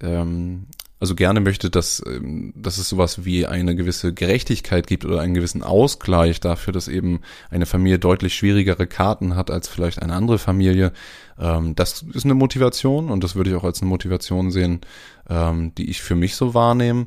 [0.00, 0.66] ähm,
[0.98, 5.34] also gerne möchte, dass, ähm, dass es sowas wie eine gewisse Gerechtigkeit gibt oder einen
[5.34, 7.20] gewissen Ausgleich dafür, dass eben
[7.50, 10.92] eine Familie deutlich schwierigere Karten hat als vielleicht eine andere Familie.
[11.38, 14.80] Ähm, das ist eine Motivation und das würde ich auch als eine Motivation sehen,
[15.28, 17.06] ähm, die ich für mich so wahrnehme.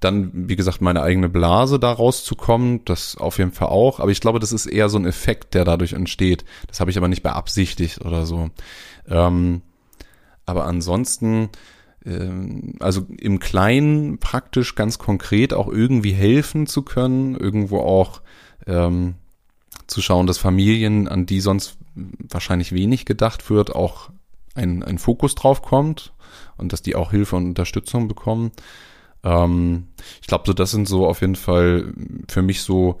[0.00, 3.98] Dann, wie gesagt, meine eigene Blase da rauszukommen, das auf jeden Fall auch.
[3.98, 6.44] Aber ich glaube, das ist eher so ein Effekt, der dadurch entsteht.
[6.68, 8.48] Das habe ich aber nicht beabsichtigt oder so.
[9.06, 9.64] Aber
[10.46, 11.48] ansonsten,
[12.80, 18.22] also im Kleinen praktisch ganz konkret auch irgendwie helfen zu können, irgendwo auch
[18.66, 19.14] ähm,
[19.86, 24.10] zu schauen, dass Familien, an die sonst wahrscheinlich wenig gedacht wird, auch
[24.54, 26.12] ein, ein Fokus drauf kommt
[26.56, 28.52] und dass die auch Hilfe und Unterstützung bekommen.
[29.24, 29.88] Ähm,
[30.20, 31.92] ich glaube, so das sind so auf jeden Fall
[32.28, 33.00] für mich so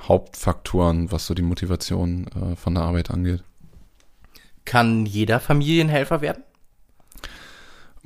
[0.00, 3.42] Hauptfaktoren, was so die Motivation äh, von der Arbeit angeht.
[4.64, 6.42] Kann jeder Familienhelfer werden?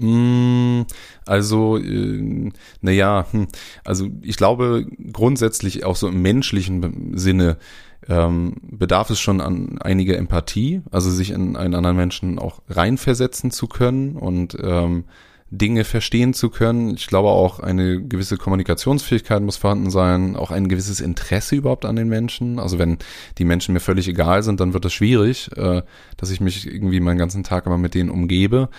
[0.01, 0.86] Mm,
[1.26, 3.48] also, äh, naja, hm,
[3.84, 7.59] also ich glaube grundsätzlich auch so im menschlichen Sinne
[8.09, 13.51] ähm, bedarf es schon an einiger Empathie, also sich in einen anderen Menschen auch reinversetzen
[13.51, 15.05] zu können und ähm,
[15.51, 16.94] Dinge verstehen zu können.
[16.94, 21.96] Ich glaube auch eine gewisse Kommunikationsfähigkeit muss vorhanden sein, auch ein gewisses Interesse überhaupt an
[21.96, 22.59] den Menschen.
[22.59, 22.98] Also wenn
[23.36, 25.82] die Menschen mir völlig egal sind, dann wird es schwierig, äh,
[26.16, 28.70] dass ich mich irgendwie meinen ganzen Tag immer mit denen umgebe.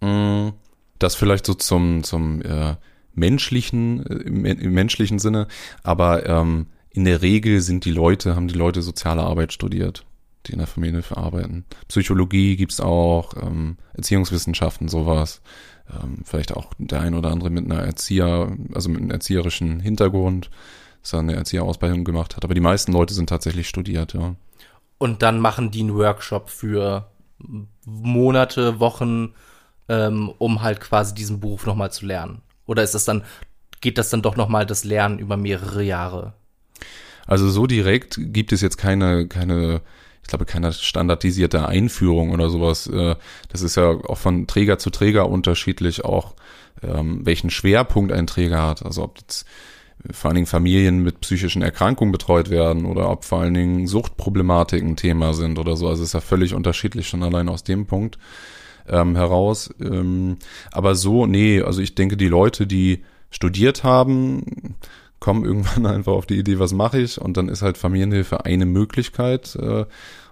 [0.00, 0.50] Mm,
[0.98, 2.76] das vielleicht so zum, zum äh,
[3.14, 5.48] menschlichen, äh, im, im, menschlichen Sinne,
[5.82, 10.04] aber ähm, in der Regel sind die Leute, haben die Leute soziale Arbeit studiert,
[10.46, 11.64] die in der Familie verarbeiten.
[11.88, 15.42] Psychologie gibt's auch, ähm, Erziehungswissenschaften, sowas
[15.90, 20.50] ähm, vielleicht auch der ein oder andere mit einer Erzieher, also mit einem erzieherischen Hintergrund,
[21.02, 22.44] dass er eine Erzieherausbildung gemacht hat.
[22.44, 24.34] Aber die meisten Leute sind tatsächlich studiert, ja.
[24.98, 27.08] Und dann machen die einen Workshop für
[27.84, 29.34] Monate, Wochen,
[29.88, 32.42] ähm, um halt quasi diesen Beruf nochmal zu lernen.
[32.66, 33.22] Oder ist das dann,
[33.80, 36.34] geht das dann doch nochmal das Lernen über mehrere Jahre?
[37.26, 39.80] Also so direkt gibt es jetzt keine, keine
[40.24, 42.86] ich glaube, keine standardisierte Einführung oder sowas.
[42.86, 43.16] Äh,
[43.50, 46.34] das ist ja auch von Träger zu Träger unterschiedlich, auch
[46.82, 48.84] ähm, welchen Schwerpunkt ein Träger hat.
[48.84, 49.46] Also ob jetzt
[50.10, 54.96] vor allen Dingen Familien mit psychischen Erkrankungen betreut werden oder ob vor allen Dingen Suchtproblematiken
[54.96, 55.88] Thema sind oder so.
[55.88, 58.18] Also es ist ja völlig unterschiedlich schon allein aus dem Punkt
[58.88, 59.72] ähm, heraus.
[59.80, 60.38] Ähm,
[60.72, 64.76] aber so, nee, also ich denke, die Leute, die studiert haben,
[65.20, 67.20] kommen irgendwann einfach auf die Idee, was mache ich?
[67.20, 69.86] Und dann ist halt Familienhilfe eine Möglichkeit äh,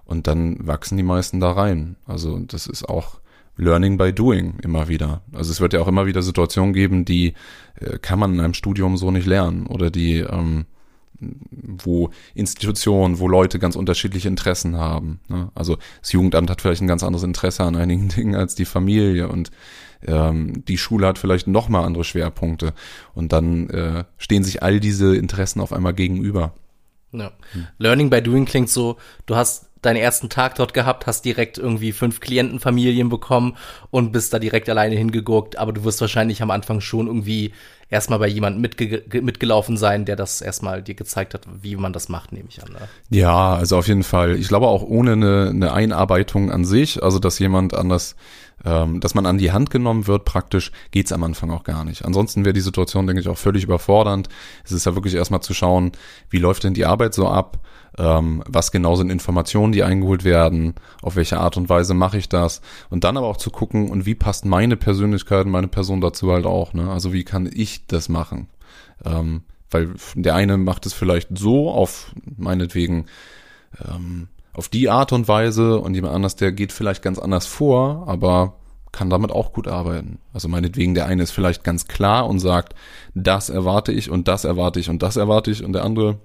[0.05, 1.97] und dann wachsen die meisten da rein.
[2.07, 3.21] Also das ist auch
[3.57, 5.23] Learning by Doing immer wieder.
[5.33, 7.35] Also es wird ja auch immer wieder Situationen geben, die
[7.77, 10.67] äh, kann man in einem Studium so nicht lernen oder die ähm,
[11.51, 15.21] wo Institutionen, wo Leute ganz unterschiedliche Interessen haben.
[15.29, 15.51] Ne?
[15.55, 19.29] Also das Jugendamt hat vielleicht ein ganz anderes Interesse an einigen Dingen als die Familie
[19.29, 19.51] und
[20.07, 22.75] ähm, die Schule hat vielleicht nochmal andere Schwerpunkte
[23.15, 26.55] und dann äh, stehen sich all diese Interessen auf einmal gegenüber.
[27.13, 27.33] Ja.
[27.53, 27.67] Hm.
[27.79, 28.97] Learning by Doing klingt so,
[29.27, 33.57] du hast deinen ersten Tag dort gehabt, hast direkt irgendwie fünf Klientenfamilien bekommen
[33.91, 37.53] und bist da direkt alleine hingeguckt, aber du wirst wahrscheinlich am Anfang schon irgendwie
[37.93, 42.09] erstmal bei jemandem mitge mitgelaufen sein, der das erstmal dir gezeigt hat, wie man das
[42.09, 42.73] macht, nehme ich an.
[42.73, 42.79] Ne?
[43.11, 44.37] Ja, also auf jeden Fall.
[44.37, 48.17] Ich glaube auch ohne eine, eine Einarbeitung an sich, also dass jemand anders
[48.65, 52.05] ähm, dass man an die Hand genommen wird, praktisch, geht's am Anfang auch gar nicht.
[52.05, 54.29] Ansonsten wäre die Situation, denke ich, auch völlig überfordernd.
[54.65, 55.91] Es ist ja wirklich erstmal zu schauen,
[56.31, 57.59] wie läuft denn die Arbeit so ab,
[57.99, 62.29] ähm, was genau sind Informationen, die eingeholt werden, auf welche Art und Weise mache ich
[62.29, 66.33] das und dann aber auch zu gucken, und wie passt meine Persönlichkeit, meine Person dazu
[66.33, 66.91] halt auch, ne?
[66.91, 68.49] Also wie kann ich das machen?
[69.05, 73.07] Ähm, weil der eine macht es vielleicht so auf meinetwegen
[73.89, 78.05] ähm, auf die Art und Weise und jemand anders, der geht vielleicht ganz anders vor,
[78.07, 78.55] aber
[78.93, 80.19] kann damit auch gut arbeiten.
[80.35, 82.75] Also meinetwegen, der eine ist vielleicht ganz klar und sagt,
[83.15, 86.19] das erwarte ich und das erwarte ich und das erwarte ich und der andere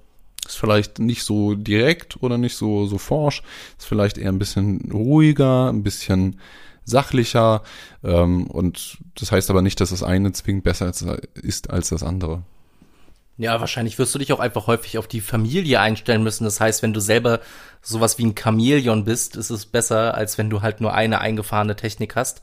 [0.48, 3.44] ist vielleicht nicht so direkt oder nicht so, so forsch,
[3.78, 6.40] ist vielleicht eher ein bisschen ruhiger, ein bisschen
[6.84, 7.64] sachlicher
[8.04, 10.92] ähm, und das heißt aber nicht, dass das eine zwingend besser
[11.36, 12.44] ist als das andere.
[13.40, 16.44] Ja, wahrscheinlich wirst du dich auch einfach häufig auf die Familie einstellen müssen.
[16.44, 17.40] Das heißt, wenn du selber
[17.84, 21.76] sowas wie ein Chamäleon bist, ist es besser, als wenn du halt nur eine eingefahrene
[21.76, 22.42] Technik hast.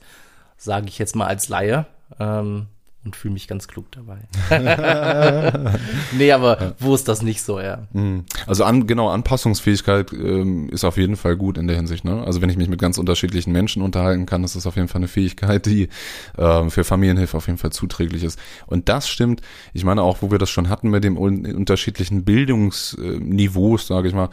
[0.55, 1.85] Sage ich jetzt mal als Laie.
[2.17, 2.67] Ähm,
[3.05, 4.17] und fühle mich ganz klug dabei.
[6.17, 6.73] nee, aber ja.
[6.79, 7.87] wo ist das nicht so, ja?
[7.93, 8.25] Mhm.
[8.47, 12.03] Also an, genau, Anpassungsfähigkeit ähm, ist auf jeden Fall gut in der Hinsicht.
[12.03, 12.23] Ne?
[12.23, 14.99] Also wenn ich mich mit ganz unterschiedlichen Menschen unterhalten kann, ist das auf jeden Fall
[14.99, 15.89] eine Fähigkeit, die
[16.37, 18.39] ähm, für Familienhilfe auf jeden Fall zuträglich ist.
[18.65, 19.41] Und das stimmt,
[19.73, 24.29] ich meine auch, wo wir das schon hatten mit dem unterschiedlichen Bildungsniveaus, sage ich mal,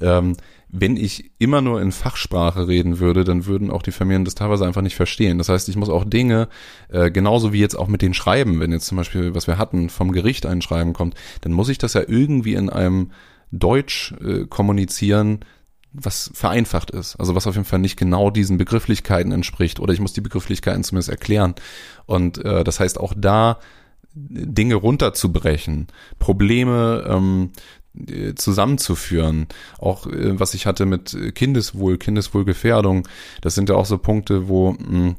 [0.00, 0.36] ähm,
[0.76, 4.66] wenn ich immer nur in Fachsprache reden würde, dann würden auch die Familien das teilweise
[4.66, 5.38] einfach nicht verstehen.
[5.38, 6.48] Das heißt, ich muss auch Dinge,
[6.88, 9.88] äh, genauso wie jetzt auch mit den Schreiben, wenn jetzt zum Beispiel, was wir hatten,
[9.88, 13.12] vom Gericht ein Schreiben kommt, dann muss ich das ja irgendwie in einem
[13.52, 15.44] Deutsch äh, kommunizieren,
[15.92, 17.14] was vereinfacht ist.
[17.20, 19.78] Also was auf jeden Fall nicht genau diesen Begrifflichkeiten entspricht.
[19.78, 21.54] Oder ich muss die Begrifflichkeiten zumindest erklären.
[22.06, 23.60] Und äh, das heißt auch da
[24.12, 25.86] Dinge runterzubrechen,
[26.18, 27.50] Probleme ähm,
[28.08, 29.46] äh, zusammenzuführen.
[29.78, 33.06] Auch äh, was ich hatte mit Kindeswohl, Kindeswohlgefährdung,
[33.40, 35.16] das sind ja auch so Punkte, wo mh, hm,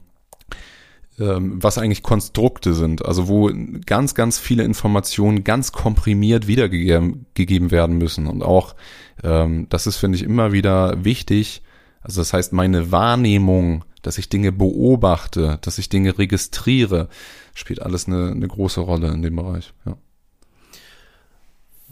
[1.17, 3.49] ähm, was eigentlich Konstrukte sind, also wo
[3.85, 8.27] ganz, ganz viele Informationen ganz komprimiert wiedergegeben gegeben werden müssen.
[8.27, 8.75] Und auch,
[9.23, 11.61] ähm, das ist, finde ich, immer wieder wichtig.
[12.01, 17.07] Also das heißt, meine Wahrnehmung, dass ich Dinge beobachte, dass ich Dinge registriere,
[17.53, 19.73] spielt alles eine, eine große Rolle in dem Bereich.
[19.85, 19.97] Ja.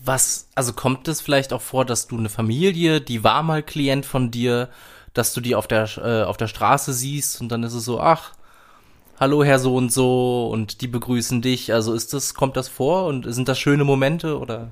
[0.05, 4.05] Was, also kommt es vielleicht auch vor, dass du eine Familie, die war mal Klient
[4.05, 4.69] von dir,
[5.13, 7.99] dass du die auf der, äh, auf der Straße siehst und dann ist es so,
[7.99, 8.33] ach,
[9.19, 11.71] hallo Herr so und so und die begrüßen dich.
[11.71, 14.71] Also ist das, kommt das vor und sind das schöne Momente oder?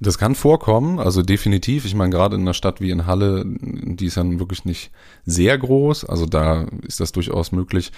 [0.00, 1.84] Das kann vorkommen, also definitiv.
[1.84, 4.90] Ich meine, gerade in einer Stadt wie in Halle, die ist dann wirklich nicht
[5.24, 7.92] sehr groß, also da ist das durchaus möglich.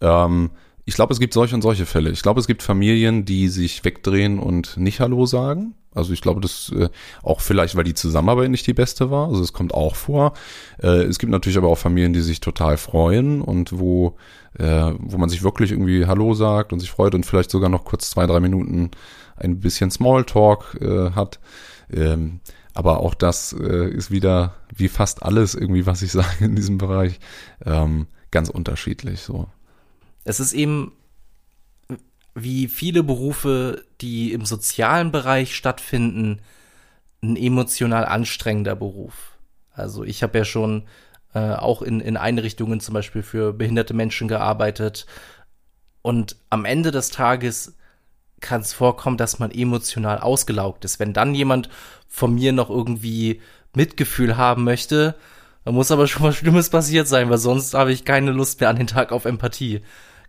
[0.00, 0.50] Ähm,
[0.84, 2.10] ich glaube, es gibt solche und solche Fälle.
[2.10, 5.74] Ich glaube, es gibt Familien, die sich wegdrehen und nicht Hallo sagen.
[5.94, 6.88] Also ich glaube, das äh,
[7.22, 9.28] auch vielleicht, weil die Zusammenarbeit nicht die beste war.
[9.28, 10.32] Also es kommt auch vor.
[10.82, 14.16] Äh, es gibt natürlich aber auch Familien, die sich total freuen und wo,
[14.58, 17.84] äh, wo man sich wirklich irgendwie Hallo sagt und sich freut und vielleicht sogar noch
[17.84, 18.90] kurz zwei, drei Minuten
[19.36, 21.40] ein bisschen Smalltalk äh, hat.
[21.92, 22.40] Ähm,
[22.74, 26.78] aber auch das äh, ist wieder, wie fast alles irgendwie, was ich sage in diesem
[26.78, 27.20] Bereich,
[27.64, 29.46] ähm, ganz unterschiedlich so.
[30.24, 30.92] Es ist eben
[32.34, 36.40] wie viele Berufe, die im sozialen Bereich stattfinden,
[37.22, 39.38] ein emotional anstrengender Beruf.
[39.72, 40.84] Also ich habe ja schon
[41.34, 45.06] äh, auch in, in Einrichtungen zum Beispiel für behinderte Menschen gearbeitet.
[46.02, 47.76] Und am Ende des Tages
[48.40, 50.98] kann es vorkommen, dass man emotional ausgelaugt ist.
[50.98, 51.68] Wenn dann jemand
[52.08, 53.40] von mir noch irgendwie
[53.74, 55.14] Mitgefühl haben möchte,
[55.64, 58.68] dann muss aber schon was Schlimmes passiert sein, weil sonst habe ich keine Lust mehr
[58.68, 59.82] an den Tag auf Empathie.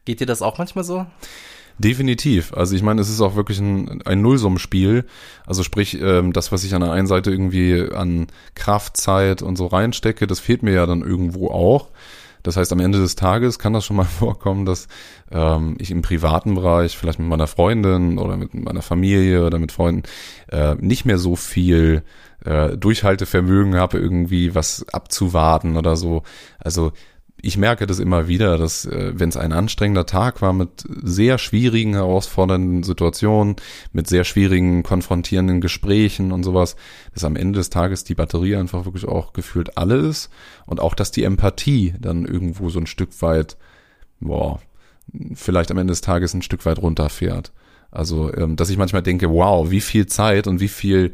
[0.06, 1.06] Geht dir das auch manchmal so?
[1.80, 2.54] Definitiv.
[2.54, 5.06] Also ich meine, es ist auch wirklich ein, ein Nullsummenspiel.
[5.45, 9.56] Also sprich, ähm, das, was ich an der einen Seite irgendwie an Kraft, Zeit und
[9.56, 11.89] so reinstecke, das fehlt mir ja dann irgendwo auch.
[12.43, 14.88] Das heißt, am Ende des Tages kann das schon mal vorkommen, dass
[15.32, 19.72] ähm, ich im privaten Bereich, vielleicht mit meiner Freundin oder mit meiner Familie oder mit
[19.72, 20.04] Freunden,
[20.51, 22.04] äh, nicht mehr so viel
[22.45, 26.24] äh, Durchhaltevermögen habe, irgendwie was abzuwarten oder so.
[26.60, 26.91] Also
[27.45, 31.37] ich merke das immer wieder, dass äh, wenn es ein anstrengender Tag war mit sehr
[31.37, 33.57] schwierigen, herausfordernden Situationen,
[33.91, 36.77] mit sehr schwierigen, konfrontierenden Gesprächen und sowas,
[37.13, 40.29] dass am Ende des Tages die Batterie einfach wirklich auch gefühlt alle ist
[40.65, 43.57] und auch, dass die Empathie dann irgendwo so ein Stück weit,
[44.21, 44.61] boah,
[45.33, 47.51] vielleicht am Ende des Tages ein Stück weit runterfährt.
[47.91, 51.13] Also, ähm, dass ich manchmal denke, wow, wie viel Zeit und wie viel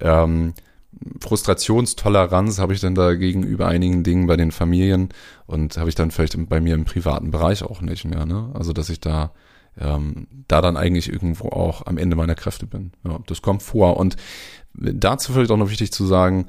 [0.00, 0.54] ähm,
[1.20, 5.08] Frustrationstoleranz habe ich denn da gegenüber einigen Dingen bei den Familien
[5.46, 8.26] und habe ich dann vielleicht bei mir im privaten Bereich auch nicht mehr.
[8.26, 8.50] Ne?
[8.54, 9.32] Also dass ich da
[9.80, 12.92] ähm, da dann eigentlich irgendwo auch am Ende meiner Kräfte bin.
[13.04, 13.96] Ja, das kommt vor.
[13.96, 14.16] Und
[14.74, 16.46] dazu vielleicht auch noch wichtig zu sagen,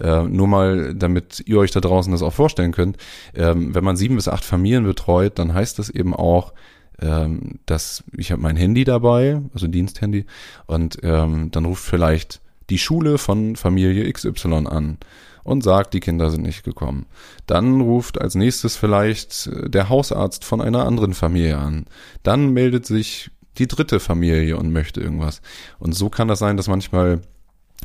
[0.00, 2.96] äh, nur mal, damit ihr euch da draußen das auch vorstellen könnt,
[3.34, 6.54] ähm, wenn man sieben bis acht Familien betreut, dann heißt das eben auch,
[7.00, 10.26] ähm, dass ich habe mein Handy dabei, also Diensthandy,
[10.66, 12.40] und ähm, dann ruft vielleicht
[12.72, 14.96] die Schule von Familie XY an
[15.44, 17.04] und sagt, die Kinder sind nicht gekommen.
[17.46, 21.84] Dann ruft als nächstes vielleicht äh, der Hausarzt von einer anderen Familie an.
[22.22, 25.42] Dann meldet sich die dritte Familie und möchte irgendwas.
[25.78, 27.20] Und so kann das sein, dass manchmal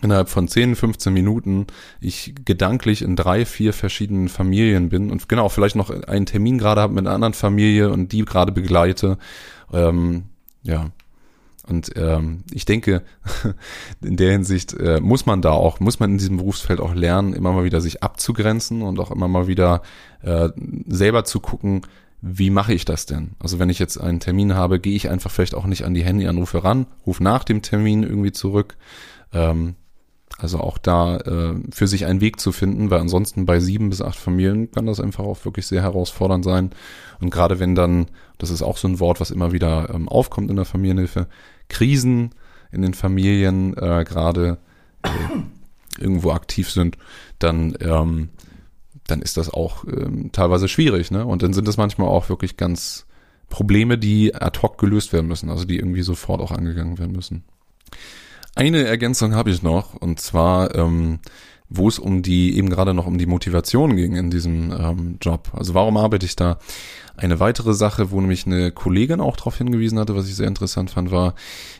[0.01, 1.67] innerhalb von 10, 15 Minuten
[1.99, 6.79] ich gedanklich in drei, vier verschiedenen Familien bin und genau, vielleicht noch einen Termin gerade
[6.79, 9.17] habe mit einer anderen Familie und die gerade begleite.
[9.73, 10.25] Ähm,
[10.63, 10.91] ja,
[11.69, 13.03] und ähm, ich denke,
[14.01, 17.33] in der Hinsicht äh, muss man da auch, muss man in diesem Berufsfeld auch lernen,
[17.33, 19.81] immer mal wieder sich abzugrenzen und auch immer mal wieder
[20.21, 20.49] äh,
[20.87, 21.81] selber zu gucken,
[22.21, 23.31] wie mache ich das denn?
[23.39, 26.03] Also wenn ich jetzt einen Termin habe, gehe ich einfach vielleicht auch nicht an die
[26.03, 28.75] Handyanrufe ran, rufe nach dem Termin irgendwie zurück.
[29.33, 29.75] Ähm,
[30.39, 34.01] also auch da äh, für sich einen Weg zu finden, weil ansonsten bei sieben bis
[34.01, 36.71] acht Familien kann das einfach auch wirklich sehr herausfordernd sein.
[37.19, 38.07] Und gerade wenn dann,
[38.37, 41.27] das ist auch so ein Wort, was immer wieder ähm, aufkommt in der Familienhilfe,
[41.69, 42.31] Krisen
[42.71, 44.57] in den Familien äh, gerade
[45.03, 45.09] äh,
[45.99, 46.97] irgendwo aktiv sind,
[47.39, 48.29] dann ähm,
[49.07, 51.25] dann ist das auch ähm, teilweise schwierig, ne?
[51.25, 53.05] Und dann sind es manchmal auch wirklich ganz
[53.49, 57.43] Probleme, die ad hoc gelöst werden müssen, also die irgendwie sofort auch angegangen werden müssen.
[58.55, 61.19] Eine Ergänzung habe ich noch, und zwar, ähm,
[61.69, 65.49] wo es um die, eben gerade noch um die Motivation ging in diesem ähm, Job.
[65.53, 66.59] Also warum arbeite ich da?
[67.17, 70.91] Eine weitere Sache, wo nämlich eine Kollegin auch darauf hingewiesen hatte, was ich sehr interessant
[70.91, 71.33] fand, war,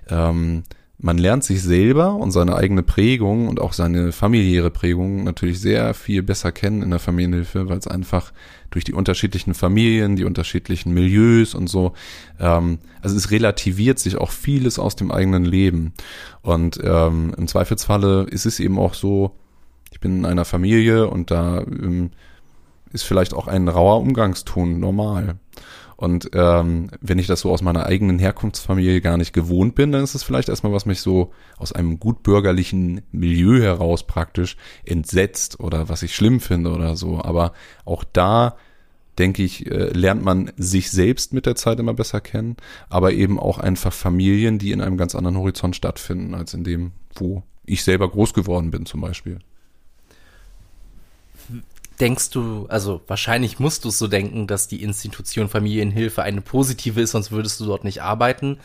[0.09, 0.63] ähm,
[0.99, 5.93] man lernt sich selber und seine eigene Prägung und auch seine familiäre Prägung natürlich sehr
[5.93, 8.33] viel besser kennen in der Familienhilfe, weil es einfach
[8.71, 11.93] durch die unterschiedlichen Familien, die unterschiedlichen Milieus und so,
[12.39, 15.93] ähm, also es relativiert sich auch vieles aus dem eigenen Leben.
[16.41, 19.35] Und ähm, im Zweifelsfalle ist es eben auch so,
[19.97, 22.11] ich bin in einer Familie und da ähm,
[22.91, 25.39] ist vielleicht auch ein rauer Umgangston normal.
[25.95, 30.03] Und ähm, wenn ich das so aus meiner eigenen Herkunftsfamilie gar nicht gewohnt bin, dann
[30.03, 35.89] ist es vielleicht erstmal, was mich so aus einem gutbürgerlichen Milieu heraus praktisch entsetzt oder
[35.89, 37.19] was ich schlimm finde oder so.
[37.23, 38.55] Aber auch da
[39.17, 42.55] denke ich, äh, lernt man sich selbst mit der Zeit immer besser kennen,
[42.87, 46.91] aber eben auch einfach Familien, die in einem ganz anderen Horizont stattfinden, als in dem,
[47.15, 49.39] wo ich selber groß geworden bin zum Beispiel
[51.99, 57.01] denkst du, also wahrscheinlich musst du es so denken, dass die Institution Familienhilfe eine positive
[57.01, 58.59] ist, sonst würdest du dort nicht arbeiten.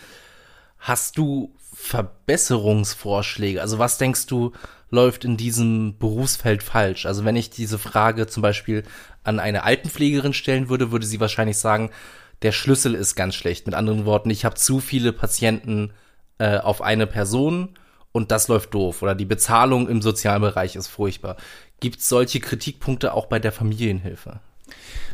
[0.78, 3.60] Hast du Verbesserungsvorschläge?
[3.60, 4.52] Also was denkst du,
[4.90, 7.06] läuft in diesem Berufsfeld falsch?
[7.06, 8.82] Also wenn ich diese Frage zum Beispiel
[9.24, 11.90] an eine Altenpflegerin stellen würde, würde sie wahrscheinlich sagen,
[12.42, 13.66] der Schlüssel ist ganz schlecht.
[13.66, 15.92] Mit anderen Worten, ich habe zu viele Patienten
[16.38, 17.78] äh, auf eine Person
[18.10, 19.00] und das läuft doof.
[19.00, 21.36] Oder die Bezahlung im sozialen Bereich ist furchtbar.
[21.82, 24.38] Gibt es solche Kritikpunkte auch bei der Familienhilfe?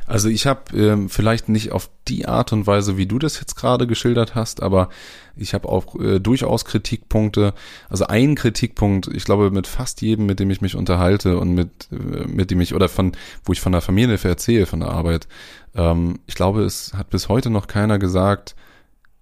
[0.04, 3.54] Also ich habe ähm, vielleicht nicht auf die Art und Weise, wie du das jetzt
[3.54, 4.90] gerade geschildert hast, aber
[5.34, 7.54] ich habe auch äh, durchaus Kritikpunkte.
[7.88, 11.88] Also ein Kritikpunkt, ich glaube, mit fast jedem, mit dem ich mich unterhalte und mit,
[11.90, 13.12] äh, mit dem ich, oder von,
[13.44, 15.26] wo ich von der Familienhilfe erzähle, von der Arbeit,
[15.74, 18.56] ähm, ich glaube, es hat bis heute noch keiner gesagt,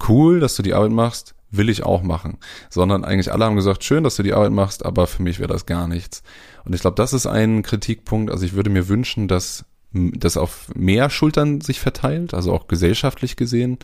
[0.08, 2.38] cool, dass du die Arbeit machst, will ich auch machen.
[2.70, 5.52] Sondern eigentlich alle haben gesagt, schön, dass du die Arbeit machst, aber für mich wäre
[5.52, 6.22] das gar nichts.
[6.64, 8.30] Und ich glaube, das ist ein Kritikpunkt.
[8.30, 13.36] Also ich würde mir wünschen, dass das auf mehr Schultern sich verteilt, also auch gesellschaftlich
[13.36, 13.78] gesehen.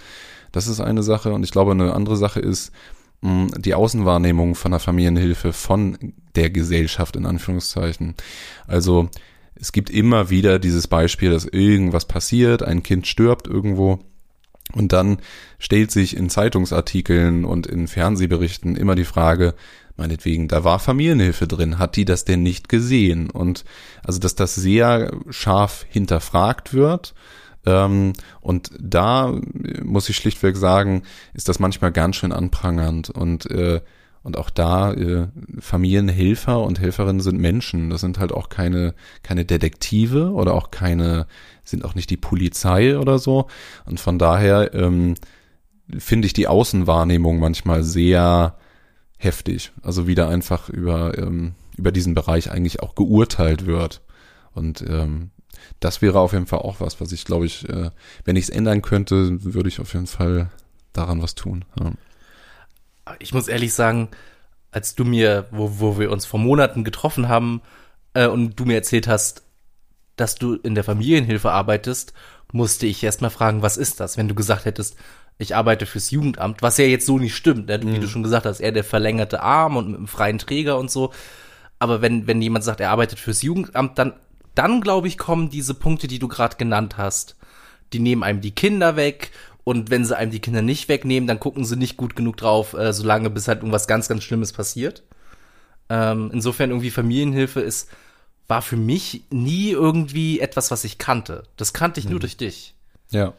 [0.50, 1.32] Das ist eine Sache.
[1.32, 2.72] Und ich glaube, eine andere Sache ist
[3.22, 8.14] die Außenwahrnehmung von der Familienhilfe von der Gesellschaft in Anführungszeichen.
[8.66, 9.08] Also
[9.54, 14.00] es gibt immer wieder dieses Beispiel, dass irgendwas passiert, ein Kind stirbt irgendwo
[14.74, 15.18] und dann
[15.58, 19.54] stellt sich in Zeitungsartikeln und in Fernsehberichten immer die Frage,
[19.96, 23.30] meinetwegen, da war Familienhilfe drin, hat die das denn nicht gesehen?
[23.30, 23.64] Und
[24.04, 27.14] also, dass das sehr scharf hinterfragt wird.
[27.66, 29.38] Ähm, und da
[29.82, 31.02] muss ich schlichtweg sagen,
[31.34, 33.10] ist das manchmal ganz schön anprangernd.
[33.10, 33.80] Und äh,
[34.22, 37.90] und auch da, äh, Familienhelfer und Helferinnen sind Menschen.
[37.90, 41.26] Das sind halt auch keine, keine Detektive oder auch keine,
[41.64, 43.48] sind auch nicht die Polizei oder so.
[43.84, 45.14] Und von daher ähm,
[45.98, 48.56] finde ich die Außenwahrnehmung manchmal sehr
[49.16, 49.72] heftig.
[49.82, 54.02] Also wieder einfach über, ähm, über diesen Bereich eigentlich auch geurteilt wird.
[54.54, 55.30] Und ähm,
[55.80, 57.90] das wäre auf jeden Fall auch was, was ich glaube ich, äh,
[58.24, 60.50] wenn ich es ändern könnte, würde ich auf jeden Fall
[60.92, 61.64] daran was tun.
[61.80, 61.92] Ja
[63.18, 64.08] ich muss ehrlich sagen,
[64.70, 67.60] als du mir, wo, wo wir uns vor Monaten getroffen haben
[68.14, 69.42] äh, und du mir erzählt hast,
[70.16, 72.12] dass du in der Familienhilfe arbeitest,
[72.52, 74.16] musste ich erst mal fragen, was ist das?
[74.16, 74.96] Wenn du gesagt hättest,
[75.38, 77.80] ich arbeite fürs Jugendamt, was ja jetzt so nicht stimmt, ne?
[77.82, 78.00] wie mhm.
[78.00, 81.12] du schon gesagt hast, er der verlängerte Arm und mit einem freien Träger und so.
[81.78, 84.12] Aber wenn, wenn jemand sagt, er arbeitet fürs Jugendamt, dann,
[84.54, 87.36] dann glaube ich, kommen diese Punkte, die du gerade genannt hast.
[87.92, 89.32] Die nehmen einem die Kinder weg
[89.64, 92.74] und wenn sie einem die Kinder nicht wegnehmen, dann gucken sie nicht gut genug drauf,
[92.74, 95.02] äh, solange bis halt irgendwas ganz, ganz Schlimmes passiert.
[95.88, 97.88] Ähm, insofern irgendwie Familienhilfe ist,
[98.48, 101.44] war für mich nie irgendwie etwas, was ich kannte.
[101.56, 102.12] Das kannte ich mhm.
[102.12, 102.74] nur durch dich.
[103.10, 103.34] Ja.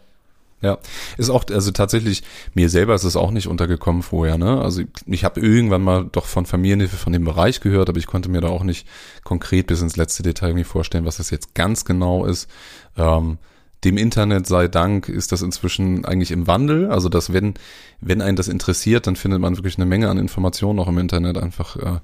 [0.61, 0.77] Ja,
[1.17, 4.61] ist auch, also tatsächlich, mir selber ist es auch nicht untergekommen vorher, ne?
[4.61, 8.29] Also ich habe irgendwann mal doch von Familienhilfe von dem Bereich gehört, aber ich konnte
[8.29, 8.87] mir da auch nicht
[9.25, 12.49] konkret bis ins letzte Detail irgendwie vorstellen, was das jetzt ganz genau ist.
[12.97, 13.39] Ähm,
[13.83, 16.89] dem Internet sei Dank ist das inzwischen eigentlich im Wandel.
[16.89, 17.55] Also dass wenn,
[18.01, 21.37] wenn einen das interessiert, dann findet man wirklich eine Menge an Informationen auch im Internet.
[21.37, 21.99] Einfach, äh,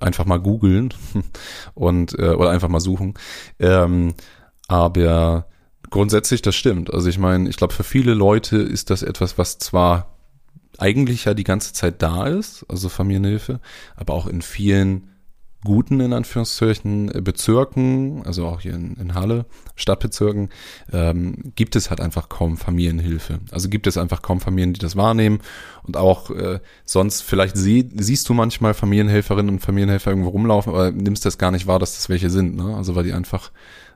[0.00, 0.92] einfach mal googeln
[1.74, 3.14] und äh, oder einfach mal suchen.
[3.58, 4.14] Ähm,
[4.66, 5.46] aber
[5.94, 6.92] Grundsätzlich, das stimmt.
[6.92, 10.16] Also ich meine, ich glaube, für viele Leute ist das etwas, was zwar
[10.76, 13.60] eigentlich ja die ganze Zeit da ist, also Familienhilfe,
[13.94, 15.13] aber auch in vielen
[15.64, 20.50] guten, in Anführungszeichen, Bezirken, also auch hier in, in Halle, Stadtbezirken,
[20.92, 23.40] ähm, gibt es halt einfach kaum Familienhilfe.
[23.50, 25.40] Also gibt es einfach kaum Familien, die das wahrnehmen.
[25.82, 30.92] Und auch äh, sonst, vielleicht sie, siehst du manchmal Familienhelferinnen und Familienhelfer irgendwo rumlaufen, aber
[30.92, 32.56] nimmst das gar nicht wahr, dass das welche sind.
[32.56, 32.76] Ne?
[32.76, 33.50] Also weil die einfach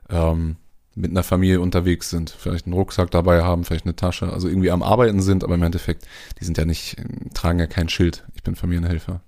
[0.09, 0.57] ähm,
[0.95, 4.71] mit einer Familie unterwegs sind, vielleicht einen Rucksack dabei haben, vielleicht eine Tasche, also irgendwie
[4.71, 6.05] am Arbeiten sind, aber im Endeffekt,
[6.39, 6.97] die sind ja nicht,
[7.33, 8.25] tragen ja kein Schild.
[8.35, 9.21] Ich bin Familienhelfer.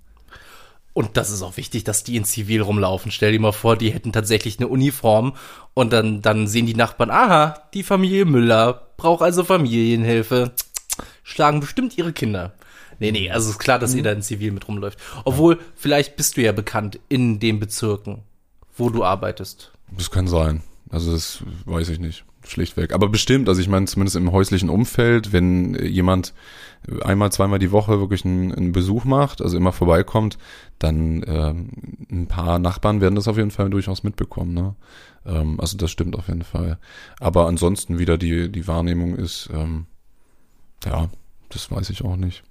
[0.94, 3.12] Und das ist auch wichtig, dass die in Zivil rumlaufen.
[3.12, 5.34] Stell dir mal vor, die hätten tatsächlich eine Uniform
[5.74, 10.52] und dann, dann sehen die Nachbarn, aha, die Familie Müller braucht also Familienhilfe.
[11.24, 12.54] Schlagen bestimmt ihre Kinder.
[13.00, 13.98] Nee, nee, also ist klar, dass mhm.
[13.98, 15.00] ihr da in Zivil mit rumläuft.
[15.24, 18.24] Obwohl, vielleicht bist du ja bekannt in den Bezirken,
[18.78, 19.72] wo du arbeitest.
[19.98, 20.62] Das kann sein.
[20.90, 22.26] Also das weiß ich nicht.
[22.48, 22.94] Schlichtweg.
[22.94, 26.34] Aber bestimmt, also ich meine, zumindest im häuslichen Umfeld, wenn jemand
[27.04, 30.38] einmal, zweimal die Woche wirklich einen, einen Besuch macht, also immer vorbeikommt,
[30.80, 31.70] dann ähm,
[32.12, 34.54] ein paar Nachbarn werden das auf jeden Fall durchaus mitbekommen.
[34.54, 34.76] Ne?
[35.26, 36.80] Ähm, also das stimmt auf jeden Fall.
[37.20, 39.86] Aber ansonsten wieder die, die Wahrnehmung ist, ähm,
[40.86, 41.10] ja,
[41.50, 42.44] das weiß ich auch nicht.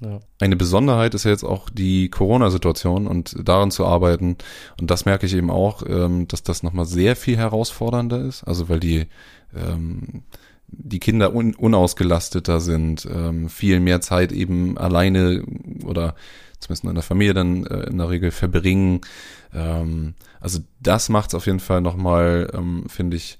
[0.00, 0.20] Ja.
[0.40, 4.36] Eine Besonderheit ist ja jetzt auch die Corona-Situation und daran zu arbeiten.
[4.78, 8.44] Und das merke ich eben auch, ähm, dass das nochmal sehr viel herausfordernder ist.
[8.44, 9.06] Also weil die
[9.54, 10.22] ähm,
[10.68, 15.44] die Kinder un unausgelasteter sind, ähm, viel mehr Zeit eben alleine
[15.84, 16.14] oder
[16.58, 19.00] zumindest in der Familie dann äh, in der Regel verbringen.
[19.54, 22.50] Ähm, also das macht es auf jeden Fall nochmal,
[22.88, 23.38] finde ich,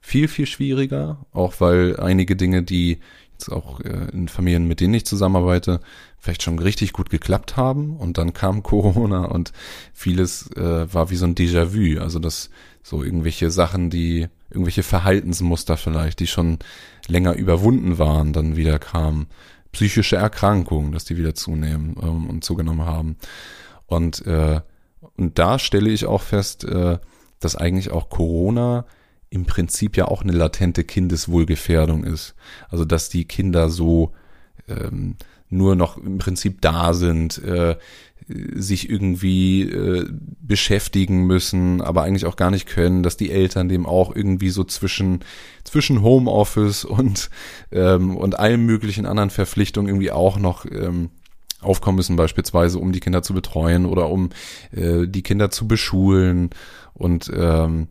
[0.00, 3.00] viel, viel schwieriger, auch weil einige Dinge, die
[3.34, 5.80] jetzt auch äh, in Familien, mit denen ich zusammenarbeite,
[6.18, 9.52] vielleicht schon richtig gut geklappt haben und dann kam Corona und
[9.92, 12.50] vieles äh, war wie so ein Déjà-vu, also das
[12.82, 16.58] so irgendwelche Sachen, die irgendwelche Verhaltensmuster vielleicht, die schon
[17.08, 19.26] länger überwunden waren, dann wieder kamen.
[19.72, 23.16] Psychische Erkrankungen, dass die wieder zunehmen ähm, und zugenommen haben.
[23.86, 24.60] Und, äh,
[25.16, 26.98] und da stelle ich auch fest, äh,
[27.40, 28.84] dass eigentlich auch Corona
[29.30, 32.34] im Prinzip ja auch eine latente Kindeswohlgefährdung ist.
[32.68, 34.12] Also dass die Kinder so
[34.68, 35.16] ähm,
[35.50, 37.76] nur noch im Prinzip da sind, äh,
[38.26, 40.08] sich irgendwie äh,
[40.40, 44.64] beschäftigen müssen, aber eigentlich auch gar nicht können, dass die Eltern dem auch irgendwie so
[44.64, 45.20] zwischen
[45.62, 47.28] zwischen Homeoffice und
[47.70, 51.10] ähm, und allen möglichen anderen Verpflichtungen irgendwie auch noch ähm,
[51.60, 54.30] aufkommen müssen, beispielsweise um die Kinder zu betreuen oder um
[54.72, 56.50] äh, die Kinder zu beschulen
[56.94, 57.88] und ähm,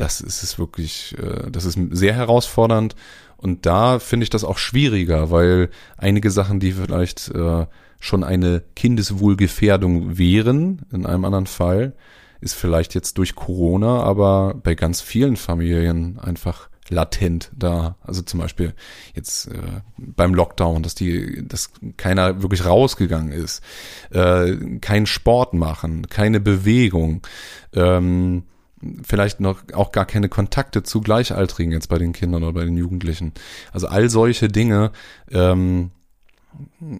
[0.00, 2.94] das ist es wirklich, äh, das ist sehr herausfordernd
[3.36, 7.66] und da finde ich das auch schwieriger, weil einige Sachen, die vielleicht äh,
[8.00, 11.94] schon eine Kindeswohlgefährdung wären, in einem anderen Fall,
[12.40, 17.96] ist vielleicht jetzt durch Corona, aber bei ganz vielen Familien einfach latent da.
[18.02, 18.74] Also zum Beispiel
[19.14, 23.62] jetzt äh, beim Lockdown, dass die, dass keiner wirklich rausgegangen ist,
[24.10, 27.22] äh, kein Sport machen, keine Bewegung,
[27.74, 28.44] ähm,
[29.02, 32.76] vielleicht noch auch gar keine Kontakte zu Gleichaltrigen jetzt bei den Kindern oder bei den
[32.76, 33.32] Jugendlichen.
[33.72, 34.92] Also all solche Dinge
[35.30, 35.90] ähm,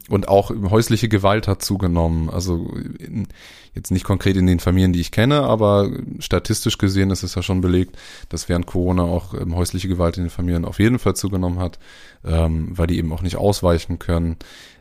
[0.09, 2.29] und auch häusliche Gewalt hat zugenommen.
[2.31, 2.69] Also
[2.99, 3.29] in,
[3.75, 7.43] jetzt nicht konkret in den Familien, die ich kenne, aber statistisch gesehen ist es ja
[7.43, 7.97] schon belegt,
[8.29, 11.79] dass während Corona auch ähm, häusliche Gewalt in den Familien auf jeden Fall zugenommen hat,
[12.25, 14.37] ähm, weil die eben auch nicht ausweichen können.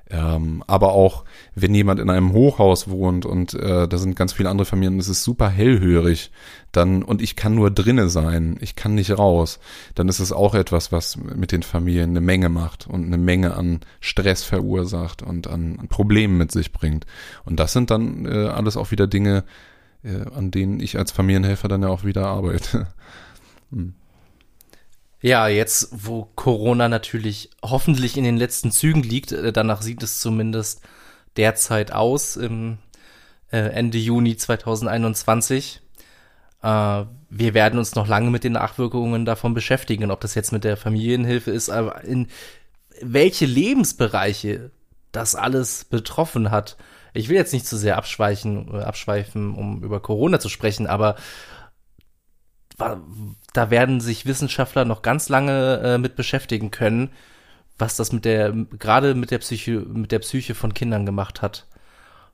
[0.09, 4.49] Ähm, aber auch, wenn jemand in einem Hochhaus wohnt und äh, da sind ganz viele
[4.49, 6.31] andere Familien, es ist super hellhörig,
[6.71, 9.59] dann und ich kann nur drinne sein, ich kann nicht raus,
[9.95, 13.55] dann ist es auch etwas, was mit den Familien eine Menge macht und eine Menge
[13.55, 17.05] an Stress verursacht und an, an Problemen mit sich bringt.
[17.43, 19.43] Und das sind dann äh, alles auch wieder Dinge,
[20.03, 22.87] äh, an denen ich als Familienhelfer dann ja auch wieder arbeite.
[23.71, 23.93] hm.
[25.27, 30.21] Ja, jetzt, wo Corona natürlich hoffentlich in den letzten Zügen liegt, äh, danach sieht es
[30.21, 30.79] zumindest
[31.35, 32.77] derzeit aus, im
[33.51, 35.81] äh, Ende Juni 2021.
[36.63, 36.67] Äh,
[37.29, 40.77] wir werden uns noch lange mit den Nachwirkungen davon beschäftigen, ob das jetzt mit der
[40.77, 42.29] Familienhilfe ist, aber in
[43.01, 44.71] welche Lebensbereiche
[45.11, 46.77] das alles betroffen hat.
[47.13, 51.17] Ich will jetzt nicht zu sehr abschweichen, abschweifen, um über Corona zu sprechen, aber
[52.77, 57.09] da werden sich Wissenschaftler noch ganz lange äh, mit beschäftigen können,
[57.77, 61.65] was das mit der, gerade mit der Psyche, mit der Psyche von Kindern gemacht hat.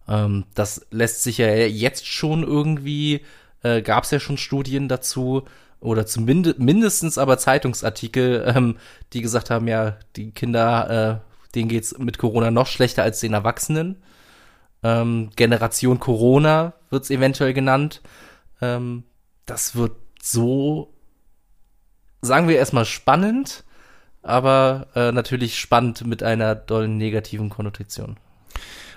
[0.07, 3.21] Ähm, das lässt sich ja jetzt schon irgendwie,
[3.63, 5.45] äh, gab es ja schon Studien dazu,
[5.83, 8.77] oder zumindest mindestens aber Zeitungsartikel, ähm,
[9.11, 13.33] die gesagt haben, ja, die Kinder, äh, denen geht's mit Corona noch schlechter als den
[13.33, 14.01] Erwachsenen.
[14.81, 18.01] Ähm, Generation Corona wird's eventuell genannt.
[18.61, 19.03] Ähm,
[19.45, 19.91] das wird
[20.25, 20.93] so
[22.21, 23.65] sagen wir erstmal spannend,
[24.21, 28.15] aber äh, natürlich spannend mit einer dollen negativen Konnotation.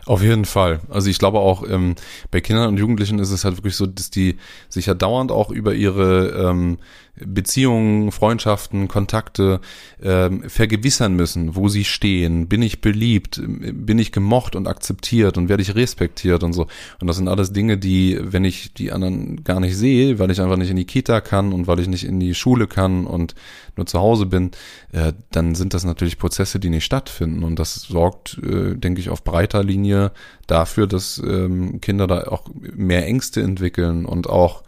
[0.04, 0.78] Auf jeden Fall.
[0.88, 1.96] Also ich glaube auch ähm,
[2.30, 5.50] bei Kindern und Jugendlichen ist es halt wirklich so, dass die sich ja dauernd auch
[5.50, 6.78] über ihre ähm,
[7.24, 9.60] Beziehungen, Freundschaften, Kontakte
[10.02, 12.48] ähm, vergewissern müssen, wo sie stehen.
[12.48, 13.40] Bin ich beliebt?
[13.46, 16.66] Bin ich gemocht und akzeptiert und werde ich respektiert und so.
[17.00, 20.40] Und das sind alles Dinge, die, wenn ich die anderen gar nicht sehe, weil ich
[20.40, 23.34] einfach nicht in die Kita kann und weil ich nicht in die Schule kann und
[23.76, 24.50] nur zu Hause bin,
[24.92, 27.44] äh, dann sind das natürlich Prozesse, die nicht stattfinden.
[27.44, 30.12] Und das sorgt, äh, denke ich, auf breiter Linie
[30.46, 34.62] dafür, dass ähm, Kinder da auch mehr Ängste entwickeln und auch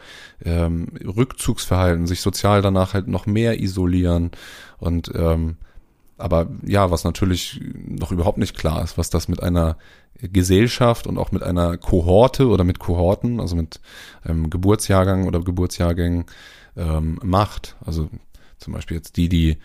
[0.45, 4.31] ähm, Rückzugsverhalten, sich sozial danach halt noch mehr isolieren
[4.79, 5.57] und ähm,
[6.19, 9.77] aber ja, was natürlich noch überhaupt nicht klar ist, was das mit einer
[10.21, 13.81] Gesellschaft und auch mit einer Kohorte oder mit Kohorten, also mit
[14.25, 16.25] einem Geburtsjahrgang oder Geburtsjahrgängen
[16.77, 17.77] ähm, macht.
[17.85, 18.11] Also
[18.59, 19.59] zum Beispiel jetzt die, die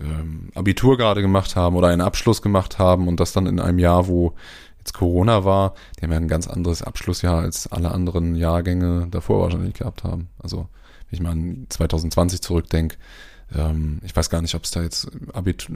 [0.00, 3.78] ähm, Abitur gerade gemacht haben oder einen Abschluss gemacht haben und das dann in einem
[3.78, 4.34] Jahr, wo
[4.86, 9.42] jetzt Corona war, die haben ja ein ganz anderes Abschlussjahr als alle anderen Jahrgänge davor
[9.42, 10.28] wahrscheinlich gehabt haben.
[10.38, 10.68] Also,
[11.10, 12.96] wenn ich mal an 2020 zurückdenke,
[13.54, 15.08] ähm, ich weiß gar nicht, ob es da jetzt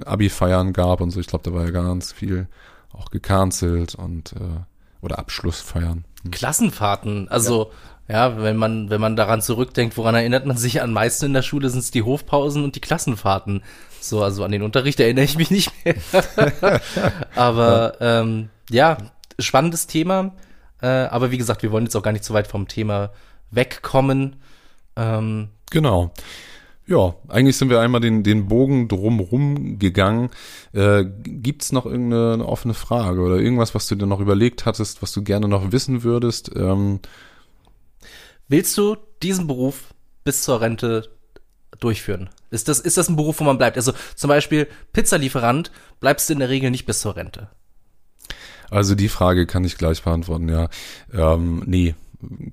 [0.04, 1.20] Abi-Feiern gab und so.
[1.20, 2.48] Ich glaube, da war ja ganz viel
[2.92, 4.60] auch gecancelt und äh,
[5.00, 6.04] oder Abschlussfeiern.
[6.22, 6.30] Hm.
[6.30, 7.70] Klassenfahrten, also
[8.08, 8.28] ja.
[8.28, 8.42] ja.
[8.42, 11.70] wenn man wenn man daran zurückdenkt, woran erinnert man sich am meisten in der Schule,
[11.70, 13.62] sind es die Hofpausen und die Klassenfahrten.
[14.00, 15.94] So, also an den Unterricht erinnere ich mich nicht mehr.
[17.34, 18.20] Aber ja.
[18.20, 18.98] ähm, ja,
[19.38, 20.34] spannendes Thema.
[20.80, 23.12] Äh, aber wie gesagt, wir wollen jetzt auch gar nicht so weit vom Thema
[23.50, 24.36] wegkommen.
[24.96, 26.12] Ähm, genau.
[26.86, 30.30] Ja, eigentlich sind wir einmal den, den Bogen drumrum gegangen.
[30.72, 35.12] Äh, Gibt noch irgendeine offene Frage oder irgendwas, was du dir noch überlegt hattest, was
[35.12, 36.50] du gerne noch wissen würdest?
[36.56, 36.98] Ähm,
[38.48, 39.94] Willst du diesen Beruf
[40.24, 41.08] bis zur Rente
[41.78, 42.30] durchführen?
[42.50, 43.76] Ist das, ist das ein Beruf, wo man bleibt?
[43.76, 47.48] Also zum Beispiel Pizzalieferant bleibst du in der Regel nicht bis zur Rente.
[48.70, 50.68] Also die Frage kann ich gleich beantworten, ja.
[51.12, 51.94] Ähm, nee,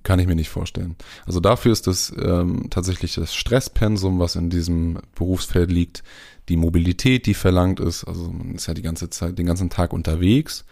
[0.03, 0.95] kann ich mir nicht vorstellen.
[1.25, 6.03] Also dafür ist das ähm, tatsächlich das Stresspensum, was in diesem Berufsfeld liegt,
[6.49, 8.05] die Mobilität, die verlangt ist.
[8.05, 10.65] Also man ist ja die ganze Zeit, den ganzen Tag unterwegs,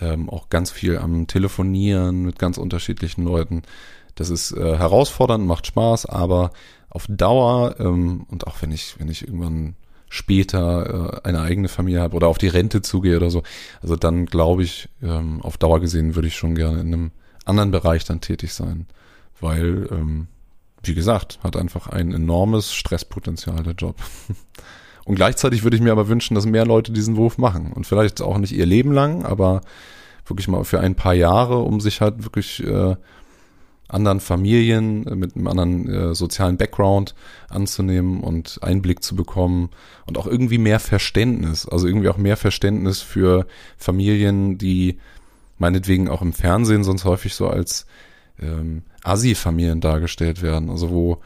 [0.00, 3.62] ähm, auch ganz viel am Telefonieren mit ganz unterschiedlichen Leuten.
[4.14, 6.52] Das ist äh, herausfordernd, macht Spaß, aber
[6.90, 9.74] auf Dauer ähm, und auch wenn ich, wenn ich irgendwann
[10.14, 13.42] später äh, eine eigene Familie habe oder auf die Rente zugehe oder so.
[13.82, 17.10] Also dann glaube ich, ähm, auf Dauer gesehen würde ich schon gerne in einem
[17.44, 18.86] anderen Bereich dann tätig sein,
[19.40, 20.28] weil, ähm,
[20.84, 23.96] wie gesagt, hat einfach ein enormes Stresspotenzial der Job.
[25.04, 28.22] Und gleichzeitig würde ich mir aber wünschen, dass mehr Leute diesen Wurf machen und vielleicht
[28.22, 29.60] auch nicht ihr Leben lang, aber
[30.24, 32.96] wirklich mal für ein paar Jahre, um sich halt wirklich äh,
[33.88, 37.14] anderen Familien äh, mit einem anderen äh, sozialen Background
[37.48, 39.70] anzunehmen und Einblick zu bekommen
[40.06, 44.98] und auch irgendwie mehr Verständnis, also irgendwie auch mehr Verständnis für Familien, die
[45.58, 47.86] meinetwegen auch im Fernsehen sonst häufig so als
[48.40, 51.20] ähm, Asi-Familien dargestellt werden, also wo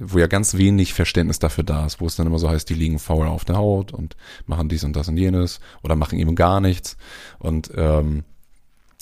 [0.00, 2.74] wo ja ganz wenig Verständnis dafür da ist, wo es dann immer so heißt, die
[2.74, 6.34] liegen faul auf der Haut und machen dies und das und jenes oder machen eben
[6.34, 6.98] gar nichts.
[7.38, 8.24] Und ähm,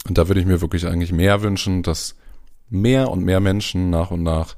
[0.08, 2.14] und da würde ich mir wirklich eigentlich mehr wünschen, dass
[2.68, 4.56] mehr und mehr Menschen nach und nach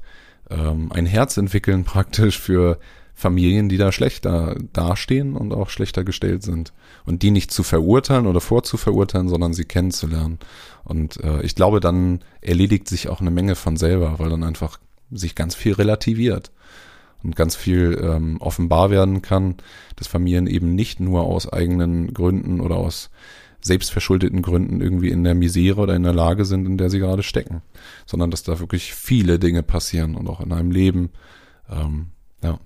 [0.49, 2.79] ähm, ein Herz entwickeln praktisch für
[3.13, 6.71] Familien, die da schlechter dastehen und auch schlechter gestellt sind.
[7.05, 10.39] Und die nicht zu verurteilen oder vorzuverurteilen, sondern sie kennenzulernen.
[10.85, 14.79] Und äh, ich glaube, dann erledigt sich auch eine Menge von selber, weil dann einfach
[15.11, 16.51] sich ganz viel relativiert
[17.21, 19.55] und ganz viel ähm, offenbar werden kann,
[19.97, 23.09] dass Familien eben nicht nur aus eigenen Gründen oder aus
[23.61, 27.23] selbstverschuldeten Gründen irgendwie in der Misere oder in der Lage sind, in der sie gerade
[27.23, 27.61] stecken,
[28.05, 31.09] sondern dass da wirklich viele Dinge passieren und auch in einem Leben,
[31.69, 32.07] ähm,
[32.43, 32.59] ja.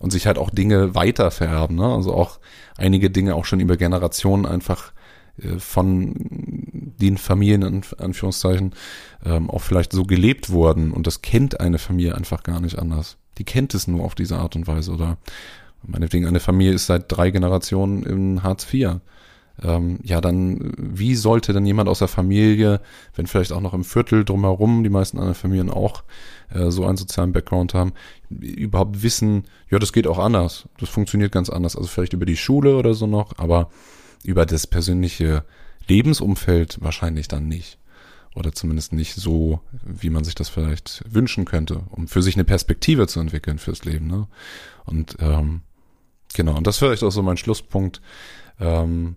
[0.00, 1.84] Und sich halt auch Dinge weiter vererben, ne?
[1.84, 2.40] Also auch
[2.78, 4.92] einige Dinge auch schon über Generationen einfach
[5.42, 8.74] äh, von den Familien, in Anführungszeichen,
[9.24, 13.18] ähm, auch vielleicht so gelebt wurden und das kennt eine Familie einfach gar nicht anders.
[13.38, 15.18] Die kennt es nur auf diese Art und Weise oder
[15.82, 19.00] meinetwegen eine Familie ist seit drei Generationen in Hartz IV
[19.62, 22.80] ähm, ja, dann, wie sollte denn jemand aus der Familie,
[23.14, 26.02] wenn vielleicht auch noch im Viertel drumherum, die meisten anderen Familien auch
[26.50, 27.92] äh, so einen sozialen Background haben,
[28.30, 32.36] überhaupt wissen, ja, das geht auch anders, das funktioniert ganz anders, also vielleicht über die
[32.36, 33.70] Schule oder so noch, aber
[34.24, 35.44] über das persönliche
[35.88, 37.78] Lebensumfeld wahrscheinlich dann nicht.
[38.36, 42.44] Oder zumindest nicht so, wie man sich das vielleicht wünschen könnte, um für sich eine
[42.44, 44.06] Perspektive zu entwickeln fürs Leben.
[44.06, 44.28] Ne?
[44.84, 45.62] Und ähm,
[46.32, 48.00] genau, und das ist vielleicht auch so mein Schlusspunkt.
[48.60, 49.16] Ähm,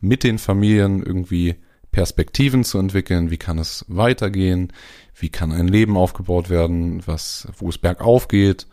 [0.00, 1.56] mit den Familien irgendwie
[1.90, 4.72] Perspektiven zu entwickeln, wie kann es weitergehen,
[5.14, 8.66] wie kann ein Leben aufgebaut werden, was, wo es bergauf geht,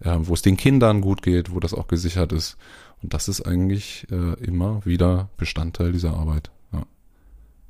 [0.00, 2.56] äh, wo es den Kindern gut geht, wo das auch gesichert ist.
[3.02, 6.50] Und das ist eigentlich äh, immer wieder Bestandteil dieser Arbeit.
[6.72, 6.86] Ja.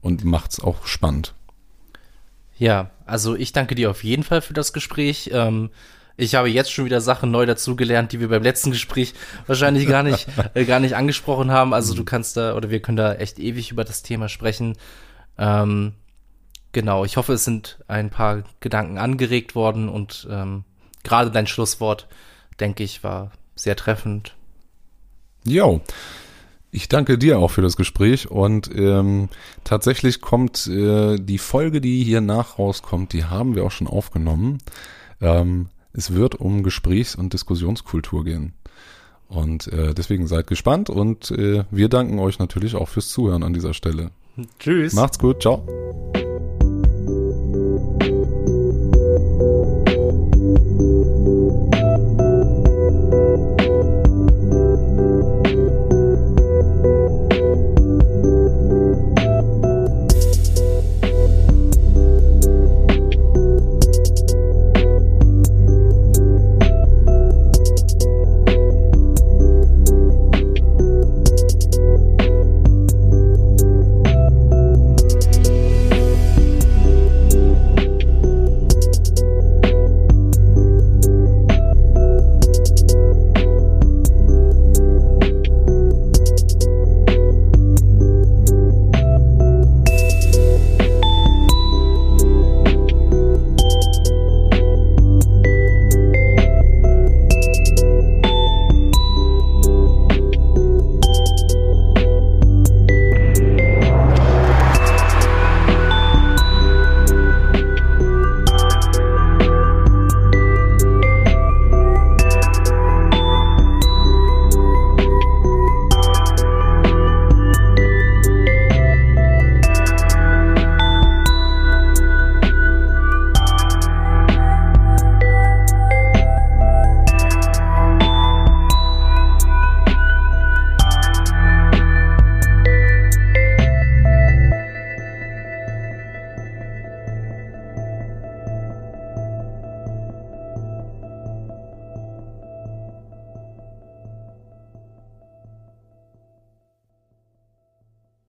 [0.03, 1.35] Und macht's auch spannend.
[2.59, 5.31] Ja, also ich danke dir auf jeden Fall für das Gespräch.
[5.33, 5.71] Ähm,
[6.17, 9.15] ich habe jetzt schon wieder Sachen neu dazugelernt, die wir beim letzten Gespräch
[9.47, 11.73] wahrscheinlich gar nicht, äh, gar nicht angesprochen haben.
[11.75, 14.77] Also du kannst da, oder wir können da echt ewig über das Thema sprechen.
[15.39, 15.93] Ähm,
[16.73, 20.65] genau, ich hoffe, es sind ein paar Gedanken angeregt worden und ähm,
[21.03, 22.09] gerade dein Schlusswort,
[22.61, 24.35] denke ich, war sehr treffend.
[25.45, 25.81] Jo.
[26.75, 29.29] Ich danke dir auch für das Gespräch und ähm,
[29.63, 34.57] tatsächlich kommt äh, die Folge, die hier nach rauskommt, die haben wir auch schon aufgenommen.
[35.21, 38.55] Ähm, es wird um Gesprächs- und Diskussionskultur gehen.
[39.29, 43.55] Und äh, deswegen seid gespannt und äh, wir danken euch natürlich auch fürs Zuhören an
[43.55, 44.11] dieser Stelle.
[44.59, 44.93] Tschüss.
[44.93, 45.65] Macht's gut, ciao.